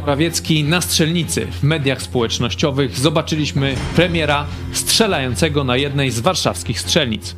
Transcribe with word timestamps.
Morawiecki 0.00 0.64
na 0.64 0.80
strzelnicy. 0.80 1.46
W 1.46 1.62
mediach 1.62 2.02
społecznościowych 2.02 2.98
zobaczyliśmy 2.98 3.74
premiera 3.96 4.46
strzelającego 4.72 5.64
na 5.64 5.76
jednej 5.76 6.10
z 6.10 6.20
warszawskich 6.20 6.80
strzelnic. 6.80 7.36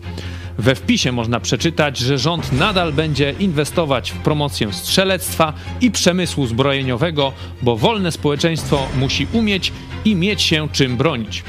We 0.59 0.75
wpisie 0.75 1.13
można 1.13 1.41
przeczytać, 1.41 1.99
że 1.99 2.19
rząd 2.19 2.53
nadal 2.53 2.93
będzie 2.93 3.35
inwestować 3.41 4.11
w 4.11 4.19
promocję 4.19 4.73
strzelectwa 4.73 5.53
i 5.81 5.91
przemysłu 5.91 6.47
zbrojeniowego, 6.47 7.33
bo 7.63 7.77
wolne 7.77 8.13
społeczeństwo 8.13 8.89
musi 8.99 9.27
umieć 9.33 9.73
i 10.05 10.17
mieć 10.17 10.43
się 10.43 10.69
czym 10.73 10.97
bronić. 10.97 11.45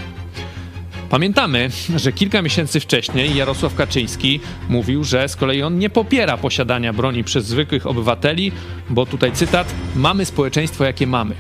Pamiętamy, 1.10 1.70
że 1.96 2.14
kilka 2.14 2.42
miesięcy 2.42 2.80
wcześniej 2.80 3.36
Jarosław 3.36 3.76
Kaczyński 3.76 4.40
mówił, 4.70 5.04
że 5.04 5.30
z 5.30 5.36
kolei 5.36 5.64
on 5.64 5.80
nie 5.80 5.90
popiera 5.90 6.38
posiadania 6.38 6.94
broni 6.94 7.24
przez 7.24 7.46
zwykłych 7.46 7.88
obywateli, 7.88 8.52
bo 8.90 9.06
tutaj 9.06 9.32
cytat: 9.32 9.76
Mamy 9.96 10.26
społeczeństwo 10.26 10.84
jakie 10.84 11.08
mamy. 11.08 11.36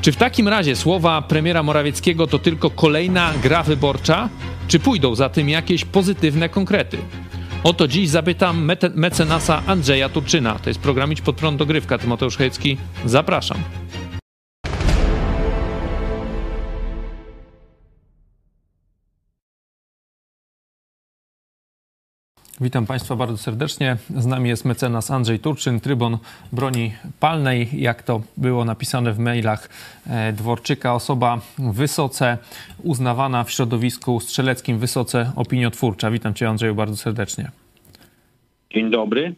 Czy 0.00 0.12
w 0.12 0.16
takim 0.16 0.48
razie 0.48 0.76
słowa 0.76 1.22
premiera 1.22 1.62
Morawieckiego 1.62 2.26
to 2.26 2.38
tylko 2.38 2.70
kolejna 2.70 3.32
gra 3.42 3.62
wyborcza, 3.62 4.28
czy 4.68 4.78
pójdą 4.78 5.14
za 5.14 5.28
tym 5.28 5.48
jakieś 5.48 5.84
pozytywne 5.84 6.48
konkrety? 6.48 6.98
O 7.64 7.72
to 7.72 7.88
dziś 7.88 8.08
zapytam 8.08 8.72
mecenasa 8.94 9.62
Andrzeja 9.66 10.08
Turczyna. 10.08 10.58
To 10.58 10.70
jest 10.70 10.80
program 10.80 11.10
pod 11.24 11.36
prąd 11.36 11.58
dogrywka. 11.58 11.98
Tymoteusz 11.98 12.36
Hejcki, 12.36 12.76
zapraszam. 13.04 13.58
Witam 22.60 22.86
Państwa 22.86 23.16
bardzo 23.16 23.36
serdecznie. 23.36 23.96
Z 24.16 24.26
nami 24.26 24.48
jest 24.48 24.64
mecenas 24.64 25.10
Andrzej 25.10 25.38
Turczyn, 25.38 25.80
trybun 25.80 26.18
broni 26.52 26.92
palnej, 27.20 27.68
jak 27.72 28.02
to 28.02 28.20
było 28.36 28.64
napisane 28.64 29.12
w 29.12 29.18
mailach 29.18 29.68
e, 30.06 30.32
Dworczyka. 30.32 30.94
Osoba 30.94 31.40
wysoce 31.58 32.38
uznawana 32.82 33.44
w 33.44 33.50
środowisku 33.50 34.20
strzeleckim, 34.20 34.78
wysoce 34.78 35.32
opiniotwórcza. 35.36 36.10
Witam 36.10 36.34
Cię 36.34 36.48
Andrzeju 36.48 36.74
bardzo 36.74 36.96
serdecznie. 36.96 37.50
Dzień 38.74 38.90
dobry. 38.90 39.34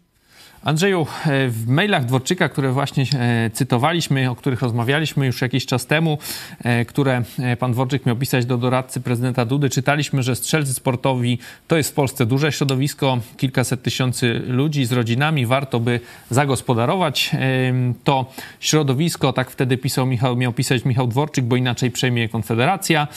Andrzeju, 0.64 1.06
e, 1.26 1.48
w 1.48 1.68
mailach 1.68 2.04
Dworczyka, 2.04 2.48
które 2.48 2.72
właśnie 2.72 3.04
e, 3.14 3.50
cytowaliśmy, 3.50 4.30
o 4.30 4.34
których 4.34 4.62
rozmawialiśmy 4.62 5.26
już 5.26 5.42
jakiś 5.42 5.66
czas 5.66 5.86
temu, 5.86 6.18
e, 6.64 6.84
które 6.84 7.22
pan 7.58 7.72
Dworczyk 7.72 8.06
miał 8.06 8.16
pisać 8.16 8.46
do 8.46 8.58
doradcy 8.58 9.00
prezydenta 9.00 9.44
Dudy, 9.44 9.70
czytaliśmy, 9.70 10.22
że 10.22 10.36
strzelcy 10.36 10.74
sportowi 10.74 11.38
to 11.68 11.76
jest 11.76 11.90
w 11.90 11.92
Polsce 11.92 12.26
duże 12.26 12.52
środowisko, 12.52 13.18
kilkaset 13.36 13.82
tysięcy 13.82 14.42
ludzi 14.46 14.84
z 14.84 14.92
rodzinami, 14.92 15.46
warto 15.46 15.80
by 15.80 16.00
zagospodarować 16.30 17.30
to 18.04 18.32
środowisko. 18.60 19.32
Tak 19.32 19.50
wtedy 19.50 19.76
pisał 19.76 20.06
Michał, 20.06 20.36
miał 20.36 20.52
pisać 20.52 20.84
Michał 20.84 21.06
Dworczyk, 21.06 21.44
bo 21.44 21.56
inaczej 21.56 21.90
przejmie 21.90 22.28
Konfederacja. 22.28 23.08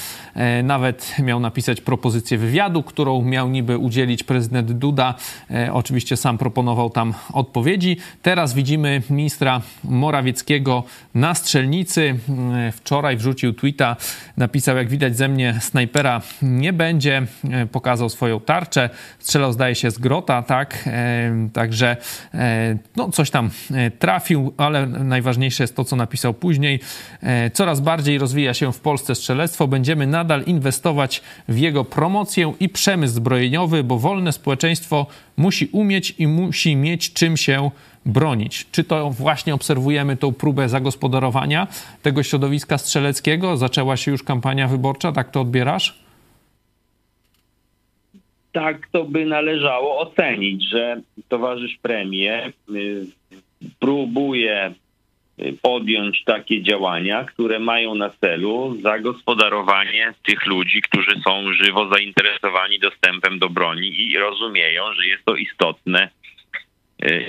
Nawet 0.63 1.15
miał 1.19 1.39
napisać 1.39 1.81
propozycję 1.81 2.37
wywiadu, 2.37 2.83
którą 2.83 3.21
miał 3.21 3.49
niby 3.49 3.77
udzielić 3.77 4.23
prezydent 4.23 4.71
Duda. 4.71 5.15
Oczywiście 5.71 6.17
sam 6.17 6.37
proponował 6.37 6.89
tam 6.89 7.13
odpowiedzi. 7.33 7.97
Teraz 8.21 8.53
widzimy 8.53 9.01
ministra 9.09 9.61
Morawieckiego 9.83 10.83
na 11.15 11.35
strzelnicy. 11.35 12.15
Wczoraj 12.71 13.17
wrzucił 13.17 13.53
tweeta, 13.53 13.95
napisał, 14.37 14.77
jak 14.77 14.89
widać 14.89 15.17
ze 15.17 15.27
mnie 15.27 15.55
snajpera 15.59 16.21
nie 16.41 16.73
będzie. 16.73 17.21
Pokazał 17.71 18.09
swoją 18.09 18.39
tarczę. 18.39 18.89
Strzelał, 19.19 19.53
zdaje 19.53 19.75
się, 19.75 19.91
z 19.91 19.97
grota, 19.97 20.43
tak? 20.43 20.83
E, 20.87 21.49
także 21.53 21.97
e, 22.33 22.77
no, 22.95 23.09
coś 23.09 23.29
tam 23.29 23.49
e, 23.73 23.91
trafił, 23.91 24.53
ale 24.57 24.85
najważniejsze 24.85 25.63
jest 25.63 25.75
to, 25.75 25.83
co 25.83 25.95
napisał 25.95 26.33
później. 26.33 26.79
Coraz 27.53 27.79
bardziej 27.79 28.17
rozwija 28.17 28.53
się 28.53 28.73
w 28.73 28.79
Polsce 28.79 29.15
strzelectwo. 29.15 29.67
Będziemy 29.67 30.07
nadal 30.07 30.43
inwestować 30.43 31.21
w 31.47 31.57
jego 31.57 31.85
promocję 31.85 32.53
i 32.59 32.69
przemysł 32.69 33.13
zbrojeniowy, 33.13 33.83
bo 33.83 33.97
wolne 33.97 34.31
społeczeństwo 34.31 35.07
musi 35.37 35.69
umieć 35.71 36.15
i 36.17 36.27
musi 36.27 36.75
mieć 36.75 37.13
czym 37.21 37.37
się 37.37 37.71
bronić. 38.05 38.65
Czy 38.71 38.83
to 38.83 39.09
właśnie 39.09 39.53
obserwujemy 39.53 40.17
tą 40.17 40.33
próbę 40.33 40.69
zagospodarowania 40.69 41.67
tego 42.01 42.23
środowiska 42.23 42.77
strzeleckiego? 42.77 43.57
Zaczęła 43.57 43.97
się 43.97 44.11
już 44.11 44.23
kampania 44.23 44.67
wyborcza, 44.67 45.11
tak 45.11 45.31
to 45.31 45.41
odbierasz? 45.41 45.99
Tak 48.51 48.87
to 48.91 49.03
by 49.03 49.25
należało 49.25 49.99
ocenić, 49.99 50.69
że 50.69 51.01
towarzysz 51.29 51.77
premier 51.81 52.53
y, 52.75 53.05
próbuje 53.79 54.73
y, 55.39 55.57
podjąć 55.61 56.23
takie 56.23 56.63
działania, 56.63 57.23
które 57.23 57.59
mają 57.59 57.95
na 57.95 58.09
celu 58.09 58.75
zagospodarowanie 58.81 60.13
tych 60.25 60.45
ludzi, 60.45 60.81
którzy 60.81 61.11
są 61.23 61.53
żywo 61.53 61.87
zainteresowani 61.93 62.79
dostępem 62.79 63.39
do 63.39 63.49
broni 63.49 64.01
i 64.01 64.17
rozumieją, 64.17 64.93
że 64.93 65.05
jest 65.05 65.25
to 65.25 65.35
istotne 65.35 66.09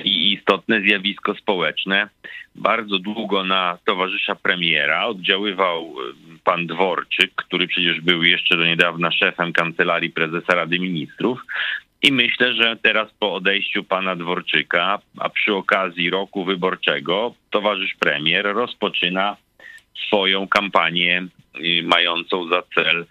i 0.05 0.33
istotne 0.33 0.81
zjawisko 0.81 1.35
społeczne. 1.35 2.09
Bardzo 2.55 2.99
długo 2.99 3.45
na 3.45 3.79
towarzysza 3.85 4.35
premiera 4.35 5.07
oddziaływał 5.07 5.83
e, 5.83 6.13
pan 6.45 6.67
Dworczyk, 6.67 7.35
który 7.35 7.69
przecież 7.69 8.01
był 8.01 8.23
jeszcze 8.23 8.57
do 8.57 8.65
niedawna 8.65 9.13
szefem 9.13 9.53
kancelarii 9.53 10.11
prezesa 10.11 10.55
Rady 10.55 10.79
Ministrów. 10.79 11.41
I 12.03 12.13
myślę, 12.13 12.55
że 12.55 12.77
teraz 12.83 13.09
po 13.19 13.35
odejściu 13.35 13.85
pana 13.85 14.17
Dworczyka, 14.17 14.99
a 15.19 15.29
przy 15.29 15.55
okazji 15.55 16.11
roku 16.11 16.45
wyborczego, 16.45 17.35
towarzysz 17.51 17.95
premier 18.01 18.45
rozpoczyna 18.45 19.37
swoją 20.07 20.49
kampanię 20.49 21.27
y, 21.57 21.83
mającą 21.83 22.49
za 22.49 22.63
cel 22.75 23.07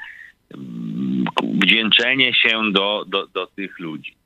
mm, 0.54 1.26
wdzięczenie 1.44 2.34
się 2.34 2.72
do, 2.72 3.06
do, 3.08 3.28
do 3.28 3.48
tych 3.48 3.80
ludzi. 3.80 4.21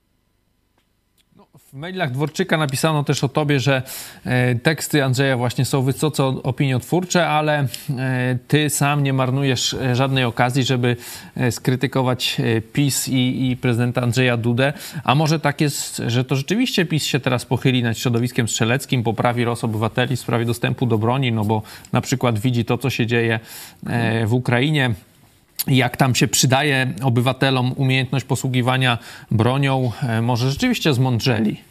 W 1.59 1.73
mailach 1.73 2.11
Dworczyka 2.11 2.57
napisano 2.57 3.03
też 3.03 3.23
o 3.23 3.29
tobie, 3.29 3.59
że 3.59 3.81
e, 4.25 4.55
teksty 4.55 5.03
Andrzeja 5.03 5.37
właśnie 5.37 5.65
są 5.65 5.81
wysoce 5.81 6.23
opiniotwórcze, 6.23 7.27
ale 7.27 7.59
e, 7.59 8.37
ty 8.47 8.69
sam 8.69 9.03
nie 9.03 9.13
marnujesz 9.13 9.73
e, 9.73 9.95
żadnej 9.95 10.23
okazji, 10.23 10.63
żeby 10.63 10.95
skrytykować 11.51 12.41
PiS 12.73 13.07
i, 13.07 13.51
i 13.51 13.57
prezydenta 13.57 14.01
Andrzeja 14.01 14.37
Dudę. 14.37 14.73
A 15.03 15.15
może 15.15 15.39
tak 15.39 15.61
jest, 15.61 16.01
że 16.07 16.25
to 16.25 16.35
rzeczywiście 16.35 16.85
PiS 16.85 17.03
się 17.03 17.19
teraz 17.19 17.45
pochyli 17.45 17.83
nad 17.83 17.97
środowiskiem 17.97 18.47
strzeleckim, 18.47 19.03
poprawi 19.03 19.43
los 19.43 19.63
obywateli 19.63 20.15
w 20.15 20.19
sprawie 20.19 20.45
dostępu 20.45 20.85
do 20.85 20.97
broni, 20.97 21.31
no 21.31 21.45
bo 21.45 21.61
na 21.93 22.01
przykład 22.01 22.39
widzi 22.39 22.65
to, 22.65 22.77
co 22.77 22.89
się 22.89 23.05
dzieje 23.05 23.39
w 24.25 24.33
Ukrainie 24.33 24.93
jak 25.67 25.97
tam 25.97 26.15
się 26.15 26.27
przydaje 26.27 26.93
obywatelom 27.03 27.73
umiejętność 27.77 28.25
posługiwania 28.25 28.97
bronią, 29.31 29.91
e, 30.03 30.21
może 30.21 30.49
rzeczywiście 30.49 30.93
zmądrzeli? 30.93 31.61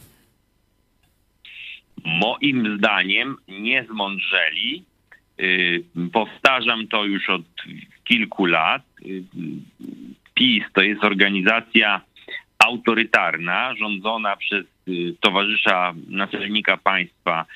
Moim 2.05 2.79
zdaniem 2.79 3.37
nie 3.49 3.85
zmądrzeli. 3.85 4.85
Y, 5.41 5.85
powtarzam 6.13 6.89
to 6.89 7.05
już 7.05 7.31
od 7.31 7.43
kilku 8.05 8.47
lat. 8.47 8.83
Y, 9.07 9.23
PiS 10.35 10.65
to 10.73 10.83
jest 10.83 11.05
organizacja 11.05 12.01
autorytarna, 12.59 13.75
rządzona 13.75 14.37
przez 14.37 14.65
y, 14.89 15.15
towarzysza 15.21 15.95
naczelnika 16.09 16.77
państwa 16.77 17.47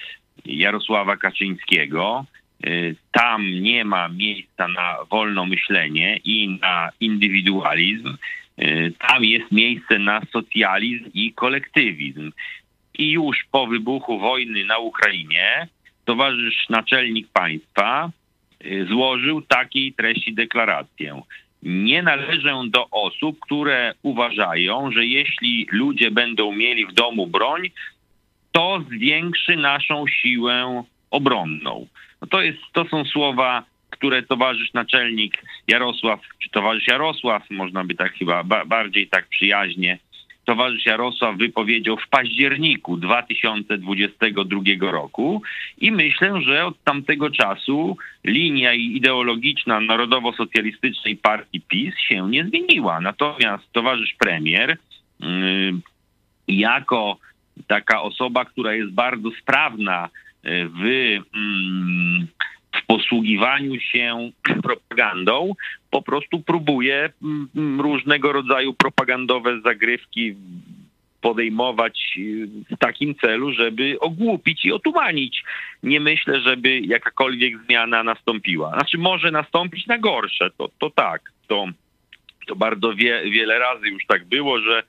Jarosława 0.44 1.16
Kaczyńskiego. 1.16 2.25
Y, 2.67 2.97
tam 3.13 3.51
nie 3.51 3.85
ma 3.85 4.09
miejsca 4.09 4.69
na 4.69 4.97
wolne 5.11 5.47
myślenie 5.47 6.17
i 6.25 6.49
na 6.49 6.91
indywidualizm. 7.01 8.17
Y, 8.63 8.93
tam 8.99 9.25
jest 9.25 9.53
miejsce 9.53 9.99
na 9.99 10.21
socjalizm 10.33 11.05
i 11.15 11.33
kolektywizm. 11.33 12.33
I 12.99 13.11
już 13.11 13.37
po 13.51 13.67
wybuchu 13.67 14.19
wojny 14.19 14.65
na 14.65 14.79
Ukrainie 14.79 15.69
towarzysz 16.05 16.69
naczelnik 16.69 17.28
państwa 17.28 18.10
y, 18.66 18.87
złożył 18.91 19.43
takiej 19.43 19.93
treści 19.93 20.34
deklarację. 20.34 21.22
Nie 21.63 22.03
należę 22.03 22.54
do 22.71 22.91
osób, 22.91 23.41
które 23.41 23.95
uważają, 24.03 24.93
że 24.93 25.07
jeśli 25.07 25.66
ludzie 25.72 26.11
będą 26.11 26.53
mieli 26.53 26.87
w 26.87 26.93
domu 26.93 27.27
broń, 27.27 27.71
to 28.53 28.84
zwiększy 28.91 29.57
naszą 29.57 30.04
siłę 30.07 30.84
obronną. 31.10 31.87
No 32.22 32.28
to, 32.28 32.43
jest, 32.43 32.59
to 32.72 32.84
są 32.84 33.05
słowa, 33.05 33.65
które 33.91 34.22
towarzysz 34.22 34.72
naczelnik 34.72 35.43
Jarosław, 35.69 36.21
czy 36.43 36.51
towarzysz 36.51 36.87
Jarosław, 36.87 37.51
można 37.51 37.84
by 37.84 37.95
tak 37.95 38.13
chyba 38.13 38.45
ba 38.45 38.65
bardziej 38.65 39.09
tak 39.09 39.28
przyjaźnie, 39.28 39.99
towarzysz 40.49 40.87
Jarosław 40.87 41.37
wypowiedział 41.37 41.97
w 41.97 42.09
październiku 42.09 42.97
2022 42.97 44.60
roku 44.81 45.43
i 45.78 45.93
myślę, 45.93 46.43
że 46.43 46.66
od 46.66 46.84
tamtego 46.84 47.31
czasu 47.31 47.97
linia 48.25 48.75
ideologiczna 48.75 49.81
narodowo-socjalistycznej 49.81 51.16
partii 51.16 51.61
PiS 51.61 51.95
się 52.09 52.31
nie 52.31 52.45
zmieniła. 52.45 53.01
Natomiast 53.01 53.72
towarzysz 53.72 54.15
premier 54.19 54.77
yy, 55.21 55.27
jako 56.49 57.19
taka 57.66 58.03
osoba, 58.03 58.45
która 58.45 58.75
jest 58.75 58.93
bardzo 58.93 59.31
sprawna 59.43 60.09
w, 60.45 60.83
mm, 61.35 62.27
w 62.73 62.87
posługiwaniu 62.87 63.81
się 63.81 64.31
propagandą, 64.63 65.53
po 65.91 66.03
prostu 66.03 66.41
próbuje 66.41 67.13
mm, 67.57 67.81
różnego 67.81 68.33
rodzaju 68.33 68.75
propagandowe 68.75 69.61
zagrywki 69.61 70.35
podejmować 71.21 72.19
w 72.71 72.79
takim 72.79 73.15
celu, 73.15 73.53
żeby 73.53 74.01
ogłupić 74.01 74.65
i 74.65 74.73
otumanić. 74.73 75.45
Nie 75.83 76.01
myślę, 76.01 76.41
żeby 76.41 76.81
jakakolwiek 76.81 77.65
zmiana 77.65 78.05
nastąpiła. 78.05 78.71
Znaczy 78.71 78.99
może 78.99 79.31
nastąpić 79.31 79.87
na 79.87 79.99
gorsze, 79.99 80.51
to, 80.59 80.69
to 80.79 80.91
tak. 80.91 81.33
To, 81.47 81.67
to 82.47 82.57
bardzo 82.57 82.95
wie, 82.95 83.23
wiele 83.31 83.59
razy 83.59 83.89
już 83.89 84.07
tak 84.07 84.25
było, 84.25 84.61
że 84.61 84.83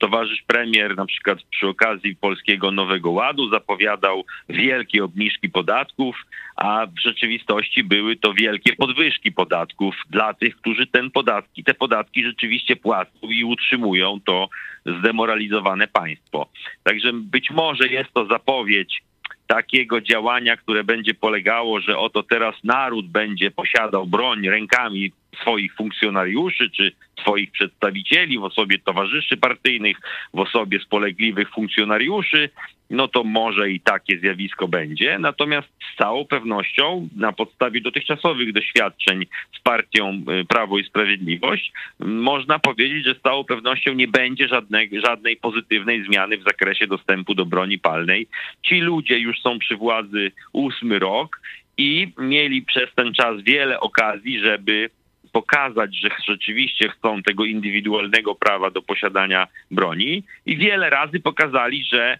towarzysz 0.00 0.42
premier 0.46 0.96
na 0.96 1.06
przykład 1.06 1.38
przy 1.42 1.68
okazji 1.68 2.16
Polskiego 2.16 2.70
Nowego 2.70 3.10
Ładu 3.10 3.50
zapowiadał 3.50 4.24
wielkie 4.48 5.04
obniżki 5.04 5.48
podatków, 5.48 6.16
a 6.56 6.86
w 6.86 7.00
rzeczywistości 7.00 7.84
były 7.84 8.16
to 8.16 8.32
wielkie 8.34 8.76
podwyżki 8.76 9.32
podatków 9.32 9.94
dla 10.10 10.34
tych, 10.34 10.56
którzy 10.56 10.86
ten 10.86 11.10
podatki, 11.10 11.64
te 11.64 11.74
podatki 11.74 12.24
rzeczywiście 12.24 12.76
płacą 12.76 13.18
i 13.22 13.44
utrzymują 13.44 14.20
to 14.24 14.48
zdemoralizowane 14.86 15.88
państwo. 15.88 16.48
Także 16.82 17.12
być 17.12 17.50
może 17.50 17.88
jest 17.88 18.12
to 18.12 18.26
zapowiedź 18.26 19.02
takiego 19.50 20.00
działania, 20.00 20.56
które 20.56 20.84
będzie 20.84 21.14
polegało, 21.14 21.80
że 21.80 21.98
oto 21.98 22.22
teraz 22.22 22.54
naród 22.64 23.08
będzie 23.08 23.50
posiadał 23.50 24.06
broń 24.06 24.48
rękami 24.48 25.12
swoich 25.42 25.74
funkcjonariuszy 25.74 26.70
czy 26.70 26.92
swoich 27.20 27.50
przedstawicieli 27.50 28.38
w 28.38 28.44
osobie 28.44 28.78
towarzyszy 28.78 29.36
partyjnych, 29.36 29.96
w 30.34 30.38
osobie 30.38 30.80
spolegliwych 30.80 31.50
funkcjonariuszy, 31.50 32.50
no 32.90 33.08
to 33.08 33.24
może 33.24 33.70
i 33.70 33.80
takie 33.80 34.18
zjawisko 34.18 34.68
będzie. 34.68 35.18
Natomiast 35.18 35.68
z 35.94 35.96
całą 35.96 36.24
pewnością 36.24 37.08
na 37.16 37.32
podstawie 37.32 37.80
dotychczasowych 37.80 38.52
doświadczeń 38.52 39.26
z 39.58 39.60
partią 39.60 40.22
y, 40.40 40.44
Prawo 40.44 40.78
i 40.78 40.84
Sprawiedliwość 40.84 41.72
można 42.00 42.58
powiedzieć, 42.58 43.04
że 43.04 43.14
z 43.14 43.22
całą 43.22 43.44
pewnością 43.44 43.92
nie 43.92 44.08
będzie 44.08 44.48
żadnej, 44.48 44.90
żadnej 45.06 45.36
pozytywnej 45.36 46.04
zmiany 46.04 46.38
w 46.38 46.44
zakresie 46.44 46.86
dostępu 46.86 47.34
do 47.34 47.46
broni 47.46 47.78
palnej. 47.78 48.26
Ci 48.62 48.80
ludzie 48.80 49.18
już 49.18 49.40
są 49.40 49.58
przy 49.58 49.76
władzy 49.76 50.32
ósmy 50.52 50.98
rok 50.98 51.40
i 51.78 52.12
mieli 52.18 52.62
przez 52.62 52.94
ten 52.94 53.14
czas 53.14 53.42
wiele 53.42 53.80
okazji, 53.80 54.40
żeby 54.40 54.90
pokazać, 55.32 55.96
że 55.96 56.08
rzeczywiście 56.26 56.88
chcą 56.88 57.22
tego 57.22 57.44
indywidualnego 57.44 58.34
prawa 58.34 58.70
do 58.70 58.82
posiadania 58.82 59.46
broni 59.70 60.24
i 60.46 60.56
wiele 60.56 60.90
razy 60.90 61.20
pokazali, 61.20 61.84
że 61.84 62.18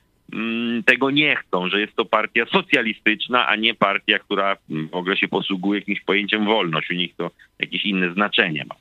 tego 0.84 1.10
nie 1.10 1.36
chcą, 1.36 1.68
że 1.68 1.80
jest 1.80 1.96
to 1.96 2.04
partia 2.04 2.46
socjalistyczna, 2.46 3.46
a 3.46 3.56
nie 3.56 3.74
partia, 3.74 4.18
która 4.18 4.56
w 4.68 4.94
ogóle 4.94 5.16
się 5.16 5.28
posługuje 5.28 5.80
jakimś 5.80 6.00
pojęciem 6.00 6.44
wolność. 6.44 6.90
U 6.90 6.94
nich 6.94 7.16
to 7.16 7.30
jakieś 7.58 7.84
inne 7.84 8.12
znaczenie 8.12 8.64
ma. 8.64 8.74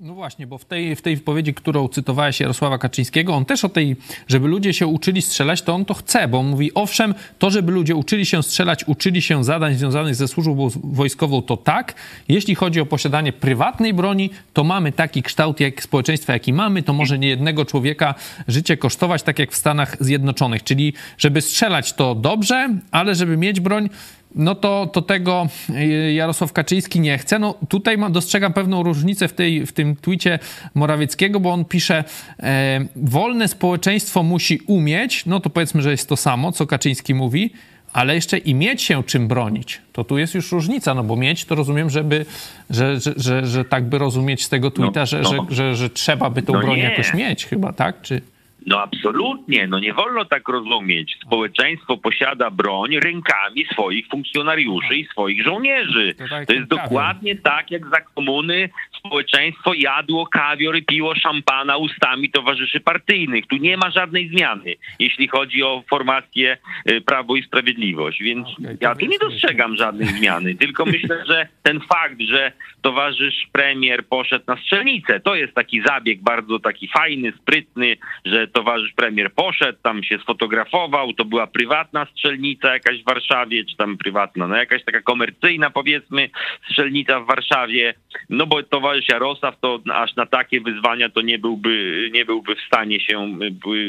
No 0.00 0.14
właśnie, 0.14 0.46
bo 0.46 0.58
w 0.58 0.64
tej, 0.64 0.96
w 0.96 1.02
tej 1.02 1.16
wypowiedzi, 1.16 1.54
którą 1.54 1.88
cytowałeś 1.88 2.40
Jarosława 2.40 2.78
Kaczyńskiego, 2.78 3.34
on 3.34 3.44
też 3.44 3.64
o 3.64 3.68
tej, 3.68 3.96
żeby 4.28 4.48
ludzie 4.48 4.74
się 4.74 4.86
uczyli 4.86 5.22
strzelać, 5.22 5.62
to 5.62 5.74
on 5.74 5.84
to 5.84 5.94
chce, 5.94 6.28
bo 6.28 6.38
on 6.38 6.46
mówi, 6.46 6.74
owszem, 6.74 7.14
to, 7.38 7.50
żeby 7.50 7.72
ludzie 7.72 7.94
uczyli 7.94 8.26
się 8.26 8.42
strzelać, 8.42 8.84
uczyli 8.84 9.22
się 9.22 9.44
zadań 9.44 9.74
związanych 9.74 10.14
ze 10.14 10.28
służbą 10.28 10.68
wojskową, 10.84 11.42
to 11.42 11.56
tak. 11.56 11.94
Jeśli 12.28 12.54
chodzi 12.54 12.80
o 12.80 12.86
posiadanie 12.86 13.32
prywatnej 13.32 13.94
broni, 13.94 14.30
to 14.52 14.64
mamy 14.64 14.92
taki 14.92 15.22
kształt 15.22 15.60
jak 15.60 15.82
społeczeństwa, 15.82 16.32
jaki 16.32 16.52
mamy, 16.52 16.82
to 16.82 16.92
może 16.92 17.18
nie 17.18 17.28
jednego 17.28 17.64
człowieka 17.64 18.14
życie 18.48 18.76
kosztować, 18.76 19.22
tak 19.22 19.38
jak 19.38 19.52
w 19.52 19.56
Stanach 19.56 19.96
Zjednoczonych. 20.00 20.64
Czyli, 20.64 20.92
żeby 21.18 21.40
strzelać 21.40 21.92
to 21.92 22.14
dobrze, 22.14 22.68
ale 22.90 23.14
żeby 23.14 23.36
mieć 23.36 23.60
broń, 23.60 23.88
no 24.34 24.54
to, 24.54 24.90
to 24.92 25.02
tego 25.02 25.48
e, 25.74 26.12
Jarosław 26.12 26.52
Kaczyński 26.52 27.00
nie 27.00 27.18
chce. 27.18 27.38
No 27.38 27.54
tutaj 27.68 27.98
ma, 27.98 28.10
dostrzegam 28.10 28.52
pewną 28.52 28.82
różnicę 28.82 29.28
w, 29.28 29.32
tej, 29.32 29.66
w 29.66 29.72
tym 29.72 29.96
twicie 29.96 30.38
Morawieckiego, 30.74 31.40
bo 31.40 31.52
on 31.52 31.64
pisze 31.64 32.04
e, 32.40 32.80
wolne 32.96 33.48
społeczeństwo 33.48 34.22
musi 34.22 34.60
umieć, 34.66 35.26
no 35.26 35.40
to 35.40 35.50
powiedzmy, 35.50 35.82
że 35.82 35.90
jest 35.90 36.08
to 36.08 36.16
samo, 36.16 36.52
co 36.52 36.66
Kaczyński 36.66 37.14
mówi, 37.14 37.50
ale 37.92 38.14
jeszcze 38.14 38.38
i 38.38 38.54
mieć 38.54 38.82
się 38.82 39.04
czym 39.04 39.28
bronić. 39.28 39.80
To 39.92 40.04
tu 40.04 40.18
jest 40.18 40.34
już 40.34 40.52
różnica, 40.52 40.94
no 40.94 41.04
bo 41.04 41.16
mieć 41.16 41.44
to 41.44 41.54
rozumiem, 41.54 41.90
żeby, 41.90 42.26
że, 42.70 43.00
że, 43.00 43.12
że, 43.16 43.46
że 43.46 43.64
tak 43.64 43.84
by 43.84 43.98
rozumieć 43.98 44.44
z 44.44 44.48
tego 44.48 44.70
tweeta, 44.70 45.00
no, 45.00 45.06
że, 45.06 45.20
no. 45.20 45.30
Że, 45.30 45.38
że, 45.50 45.76
że, 45.76 45.90
trzeba 45.90 46.30
by 46.30 46.42
tą 46.42 46.52
no 46.52 46.60
broń 46.60 46.76
nie. 46.76 46.82
jakoś 46.82 47.14
mieć 47.14 47.46
chyba, 47.46 47.72
tak? 47.72 48.02
Czy... 48.02 48.22
No 48.68 48.82
absolutnie, 48.82 49.66
no 49.66 49.78
nie 49.78 49.92
wolno 49.94 50.24
tak 50.24 50.48
rozumieć. 50.48 51.18
Społeczeństwo 51.26 51.96
posiada 51.96 52.50
broń 52.50 52.96
rękami 53.00 53.66
swoich 53.72 54.08
funkcjonariuszy 54.08 54.96
i 54.96 55.06
swoich 55.06 55.44
żołnierzy. 55.44 56.14
To, 56.14 56.24
to 56.46 56.52
jest 56.52 56.68
dokładnie 56.68 57.36
tak, 57.36 57.70
jak 57.70 57.90
za 57.90 58.00
komuny 58.00 58.68
społeczeństwo 59.08 59.74
jadło 59.74 60.26
kawior 60.26 60.76
i 60.76 60.82
piło 60.82 61.14
szampana 61.14 61.76
ustami 61.76 62.30
towarzyszy 62.30 62.80
partyjnych. 62.80 63.46
Tu 63.46 63.56
nie 63.56 63.76
ma 63.76 63.90
żadnej 63.90 64.28
zmiany, 64.28 64.74
jeśli 64.98 65.28
chodzi 65.28 65.62
o 65.62 65.82
formację 65.90 66.58
y, 66.90 67.00
Prawo 67.00 67.36
i 67.36 67.42
Sprawiedliwość. 67.42 68.22
Więc 68.22 68.48
ja 68.80 68.94
tu 68.94 69.06
nie 69.06 69.18
dostrzegam 69.18 69.76
żadnej 69.76 70.08
zmiany, 70.08 70.54
tylko 70.54 70.84
myślę, 70.84 71.24
że 71.26 71.48
ten 71.62 71.80
fakt, 71.80 72.20
że 72.20 72.52
towarzysz 72.82 73.48
premier 73.52 74.06
poszedł 74.06 74.44
na 74.48 74.56
strzelnicę, 74.56 75.20
to 75.20 75.34
jest 75.34 75.54
taki 75.54 75.82
zabieg 75.82 76.22
bardzo 76.22 76.58
taki 76.58 76.88
fajny, 76.88 77.32
sprytny, 77.42 77.96
że 78.24 78.48
towarzysz 78.48 78.92
premier 78.92 79.32
poszedł, 79.32 79.78
tam 79.82 80.02
się 80.02 80.18
sfotografował, 80.18 81.12
to 81.12 81.24
była 81.24 81.46
prywatna 81.46 82.06
strzelnica 82.06 82.72
jakaś 82.72 83.02
w 83.02 83.04
Warszawie, 83.04 83.64
czy 83.64 83.76
tam 83.76 83.98
prywatna, 83.98 84.48
no 84.48 84.56
jakaś 84.56 84.84
taka 84.84 85.00
komercyjna 85.00 85.70
powiedzmy 85.70 86.30
strzelnica 86.70 87.20
w 87.20 87.26
Warszawie, 87.26 87.94
no 88.30 88.46
bo 88.46 88.62
towarzysz 88.62 88.97
Jarosław 89.08 89.60
to 89.60 89.80
aż 89.94 90.16
na 90.16 90.26
takie 90.26 90.60
wyzwania 90.60 91.08
to 91.08 91.20
nie 91.20 91.38
byłby, 91.38 92.10
nie 92.12 92.24
byłby 92.24 92.54
w 92.56 92.60
stanie 92.60 93.00
się, 93.00 93.38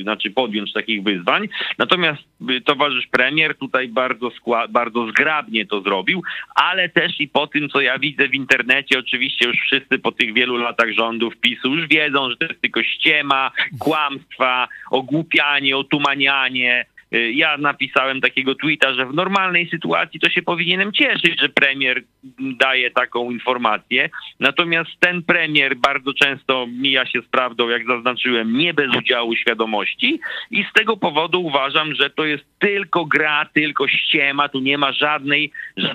znaczy 0.03 0.31
podjąć 0.31 0.73
takich 0.73 1.03
wyzwań, 1.03 1.47
natomiast 1.77 2.21
towarzysz 2.65 3.07
premier 3.07 3.57
tutaj 3.57 3.88
bardzo, 3.88 4.31
bardzo 4.69 5.07
zgrabnie 5.07 5.65
to 5.65 5.81
zrobił, 5.81 6.23
ale 6.56 6.89
też 6.89 7.19
i 7.19 7.27
po 7.27 7.47
tym, 7.47 7.69
co 7.69 7.81
ja 7.81 8.00
widzę 8.00 8.27
w 8.27 8.33
internecie, 8.33 9.00
oczywiście 9.00 9.47
już 9.47 9.57
wszyscy 9.57 10.00
po 10.00 10.11
tych 10.11 10.33
wielu 10.33 10.57
latach 10.57 10.91
rządów 10.91 11.38
PiSu 11.38 11.75
już 11.75 11.88
wiedzą, 11.88 12.29
że 12.29 12.38
to 12.38 12.45
jest 12.45 12.62
tylko 12.62 12.83
ściema, 12.83 13.51
kłamstwa, 13.79 14.67
ogłupianie, 14.91 15.77
otumanianie. 15.77 16.85
Y, 17.15 17.31
ja 17.31 17.57
napisałem 17.57 18.21
takiego 18.21 18.56
tweeta, 18.56 18.94
że 18.94 19.06
w 19.06 19.13
normalnej 19.13 19.69
sytuacji 19.69 20.19
to 20.19 20.29
się 20.29 20.41
powinienem 20.41 20.91
cieszyć, 20.91 21.41
że 21.41 21.50
premier 21.50 22.03
daje 22.39 22.91
taką 22.91 23.31
informację. 23.31 24.10
Natomiast 24.39 24.89
ten 25.00 25.24
premier 25.24 25.75
bardzo 25.75 26.13
często 26.13 26.67
mija 26.67 27.05
się 27.05 27.22
z 27.22 27.27
prawdą, 27.27 27.69
jak 27.69 27.88
zaznaczyłem, 27.88 28.57
nie 28.57 28.74
bez 28.74 28.95
udziału 28.95 29.36
świadomości 29.36 30.19
i 30.51 30.63
z 30.63 30.74
tego 30.74 30.98
powodu 30.98 31.41
uważam, 31.41 31.95
że 31.95 32.10
to 32.10 32.25
jest 32.25 32.45
tylko 32.60 33.05
gra, 33.05 33.45
tylko 33.53 33.88
ściema, 33.88 34.50
tu 34.50 34.60
nie 34.60 34.77
ma 34.77 34.91
żadnej, 34.91 35.51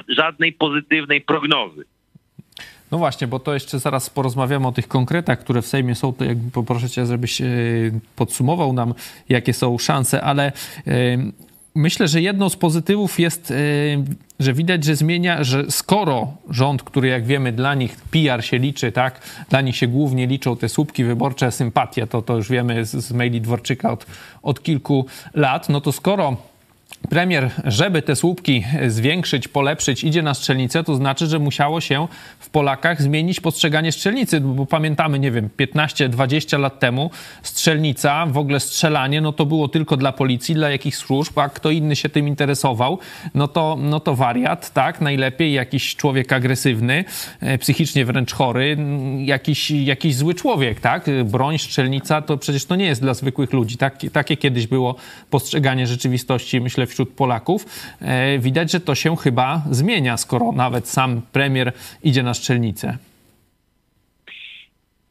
żadnej 0.09 0.53
pozytywnej 0.53 1.21
prognozy. 1.21 1.85
No 2.95 2.99
właśnie, 2.99 3.27
bo 3.27 3.41
to 3.41 3.55
jeszcze 3.55 3.79
zaraz 3.79 4.11
porozmawiamy 4.11 4.67
o 4.67 4.73
tych 4.73 4.89
konkretach, 4.89 5.39
które 5.39 5.63
w 5.63 5.67
Sejmie 5.67 5.95
są. 5.95 6.13
To 6.13 6.25
jakby 6.25 6.51
poproszę 6.51 6.91
cię, 6.91 7.07
żebyś 7.07 7.41
e, 7.41 7.47
podsumował 8.17 8.73
nam, 8.73 8.95
jakie 9.29 9.53
są 9.53 9.79
szanse, 9.79 10.23
ale 10.23 10.53
e, 10.87 10.93
myślę, 11.75 12.09
że 12.09 12.21
jedną 12.21 12.49
z 12.49 12.57
pozytywów 12.57 13.21
jest, 13.21 13.51
e, 13.51 13.55
że 14.41 14.53
widać, 14.53 14.85
że 14.85 14.97
zmienia, 14.97 15.45
że 15.45 15.71
skoro 15.71 16.33
rząd, 16.51 16.83
który 16.83 17.09
jak 17.09 17.25
wiemy 17.25 17.53
dla 17.53 17.75
nich 17.75 17.97
PR 17.97 18.45
się 18.45 18.59
liczy, 18.59 18.93
tak, 18.93 19.21
dla 19.49 19.61
nich 19.61 19.77
się 19.77 19.87
głównie 19.87 20.27
liczą 20.27 20.57
te 20.57 20.69
słupki 20.69 21.05
wyborcze, 21.05 21.53
sympatia, 21.53 22.07
to, 22.07 22.23
to 22.23 22.37
już 22.37 22.49
wiemy 22.49 22.85
z, 22.85 22.91
z 22.91 23.13
maili 23.13 23.41
Dworczyka 23.41 23.93
od, 23.93 24.07
od 24.43 24.63
kilku 24.63 25.07
lat, 25.35 25.69
no 25.69 25.81
to 25.81 25.93
skoro 25.93 26.37
premier, 27.11 27.51
żeby 27.65 28.03
te 28.03 28.17
słupki 28.17 28.65
zwiększyć, 28.89 29.49
polepszyć, 29.49 30.05
idzie 30.05 30.23
na 30.23 30.35
strzelnicę, 30.35 30.85
to 30.85 30.95
znaczy, 30.95 31.27
że 31.27 31.39
musiało 31.39 31.81
się 31.81 32.09
w 32.39 32.51
Polakach 32.51 33.03
zmienić 33.03 33.41
postrzeganie 33.41 33.93
strzelnicy, 33.93 34.41
bo 34.41 34.67
pamiętamy, 34.67 35.19
nie 35.19 35.31
wiem, 35.31 35.49
15-20 35.59 36.59
lat 36.59 36.81
temu 36.81 37.11
strzelnica, 37.43 38.27
w 38.27 38.39
ogóle 38.39 38.61
strzelanie, 38.61 39.21
no 39.21 39.33
to 39.33 39.47
było 39.47 39.69
tylko 39.69 39.97
dla 39.97 40.13
policji, 40.13 40.55
dla 40.55 40.71
jakichś 40.71 40.97
służb, 40.97 41.39
a 41.39 41.49
kto 41.49 41.71
inny 41.71 41.97
się 41.97 42.09
tym 42.09 42.29
interesował, 42.29 42.99
no 43.35 43.49
to, 43.49 43.77
no 43.81 44.01
to 44.01 44.15
wariat, 44.15 44.73
tak, 44.73 45.01
najlepiej 45.01 45.53
jakiś 45.53 45.97
człowiek 45.97 46.33
agresywny, 46.33 47.05
e, 47.41 47.59
psychicznie 47.59 48.05
wręcz 48.05 48.33
chory, 48.33 48.77
jakiś, 49.19 49.71
jakiś 49.71 50.17
zły 50.17 50.35
człowiek, 50.35 50.81
tak, 50.81 51.11
broń, 51.25 51.59
strzelnica, 51.59 52.23
to 52.23 52.39
przecież 52.39 52.65
to 52.65 52.77
nie 52.77 52.87
jest 52.87 53.01
dla 53.01 53.15
zwykłych 53.15 53.53
ludzi, 53.53 53.77
tak, 53.77 53.99
takie 54.13 54.37
kiedyś 54.37 54.67
było 54.67 54.95
postrzeganie 55.31 55.87
rzeczywistości, 55.87 56.61
myślę, 56.61 56.87
wśród 56.95 57.11
Polaków. 57.17 57.67
E, 58.01 58.39
widać, 58.39 58.73
że 58.73 58.81
to 58.81 58.95
się 58.95 59.17
chyba 59.17 59.63
zmienia, 59.71 60.17
skoro 60.17 60.53
nawet 60.53 60.89
sam 60.89 61.23
premier 61.33 61.73
idzie 62.03 62.23
na 62.23 62.35
szczelnicę. 62.35 62.99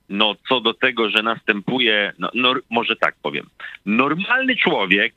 No, 0.10 0.36
co 0.50 0.62
do 0.62 0.74
tego, 0.74 1.10
że 1.10 1.24
następuje, 1.24 2.14
no, 2.20 2.30
no 2.34 2.54
może 2.70 2.96
tak 2.96 3.16
powiem, 3.22 3.46
normalny 3.86 4.56
człowiek 4.56 5.14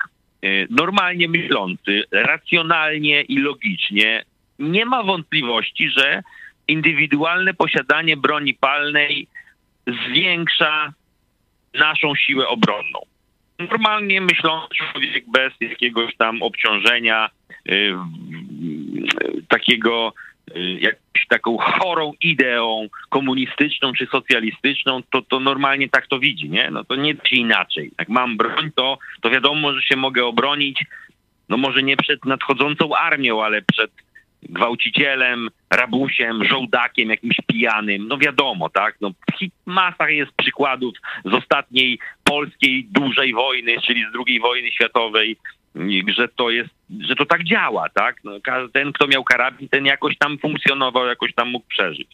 normalnie 0.71 1.29
myślący, 1.29 2.03
racjonalnie 2.13 3.23
i 3.23 3.39
logicznie 3.39 4.25
nie 4.59 4.85
ma 4.85 5.03
wątpliwości, 5.03 5.91
że 5.91 6.23
indywidualne 6.69 7.55
posiadanie 7.55 8.17
broni 8.17 8.55
palnej 8.55 9.29
zwiększa 9.87 10.93
naszą 11.75 12.15
siłę 12.15 12.49
obronną. 12.49 12.99
Normalnie 13.59 14.21
myślący 14.21 14.75
człowiek 14.75 15.25
bez 15.29 15.53
jakiegoś 15.61 16.17
tam 16.17 16.43
obciążenia, 16.43 17.31
yy, 17.65 17.99
takiego 19.49 20.13
yy, 20.55 20.81
jakąś 20.81 21.27
taką 21.29 21.57
chorą 21.59 22.13
ideą 22.21 22.89
komunistyczną 23.09 23.93
czy 23.93 24.07
socjalistyczną, 24.07 25.03
to, 25.11 25.23
to 25.23 25.41
normalnie 25.41 25.89
tak 25.89 26.07
to 26.07 26.19
widzi, 26.19 26.51
nie? 26.51 26.71
No 26.71 26.85
to 26.85 26.97
nie 26.97 27.13
się 27.13 27.37
inaczej. 27.37 27.91
Jak 27.99 28.09
mam 28.09 28.37
broń, 28.37 28.71
to, 28.75 28.99
to 29.21 29.31
wiadomo, 29.31 29.73
że 29.73 29.83
się 29.83 29.97
mogę 29.97 30.25
obronić, 30.25 30.85
no 31.49 31.57
może 31.57 31.83
nie 31.83 31.97
przed 31.97 32.25
nadchodzącą 32.25 32.97
armią, 32.97 33.43
ale 33.45 33.63
przed 33.63 33.91
gwałcicielem, 34.43 35.49
rabusiem, 35.71 36.45
żołdakiem, 36.45 37.11
jakimś 37.11 37.37
pijanym. 37.47 38.09
No 38.09 38.19
wiadomo, 38.19 38.69
tak? 38.71 38.97
No, 39.01 39.11
masa 39.67 40.11
jest 40.11 40.33
przykładów 40.33 40.95
z 41.25 41.35
ostatniej 41.35 41.99
polskiej 42.25 42.85
dużej 42.85 43.35
wojny, 43.35 43.77
czyli 43.87 44.05
z 44.05 44.19
II 44.27 44.41
wojny 44.41 44.71
światowej, 44.71 45.37
że 46.17 46.29
to 46.29 46.51
jest, 46.51 46.71
że 47.01 47.17
to 47.17 47.27
tak 47.27 47.45
działa, 47.45 47.89
tak? 47.89 48.25
No, 48.25 48.33
ten, 48.73 48.93
kto 48.93 49.07
miał 49.07 49.25
karabin, 49.25 49.69
ten 49.69 49.87
jakoś 49.87 50.19
tam 50.19 50.39
funkcjonował, 50.39 51.07
jakoś 51.07 51.35
tam 51.35 51.51
mógł 51.51 51.67
przeżyć. 51.69 52.09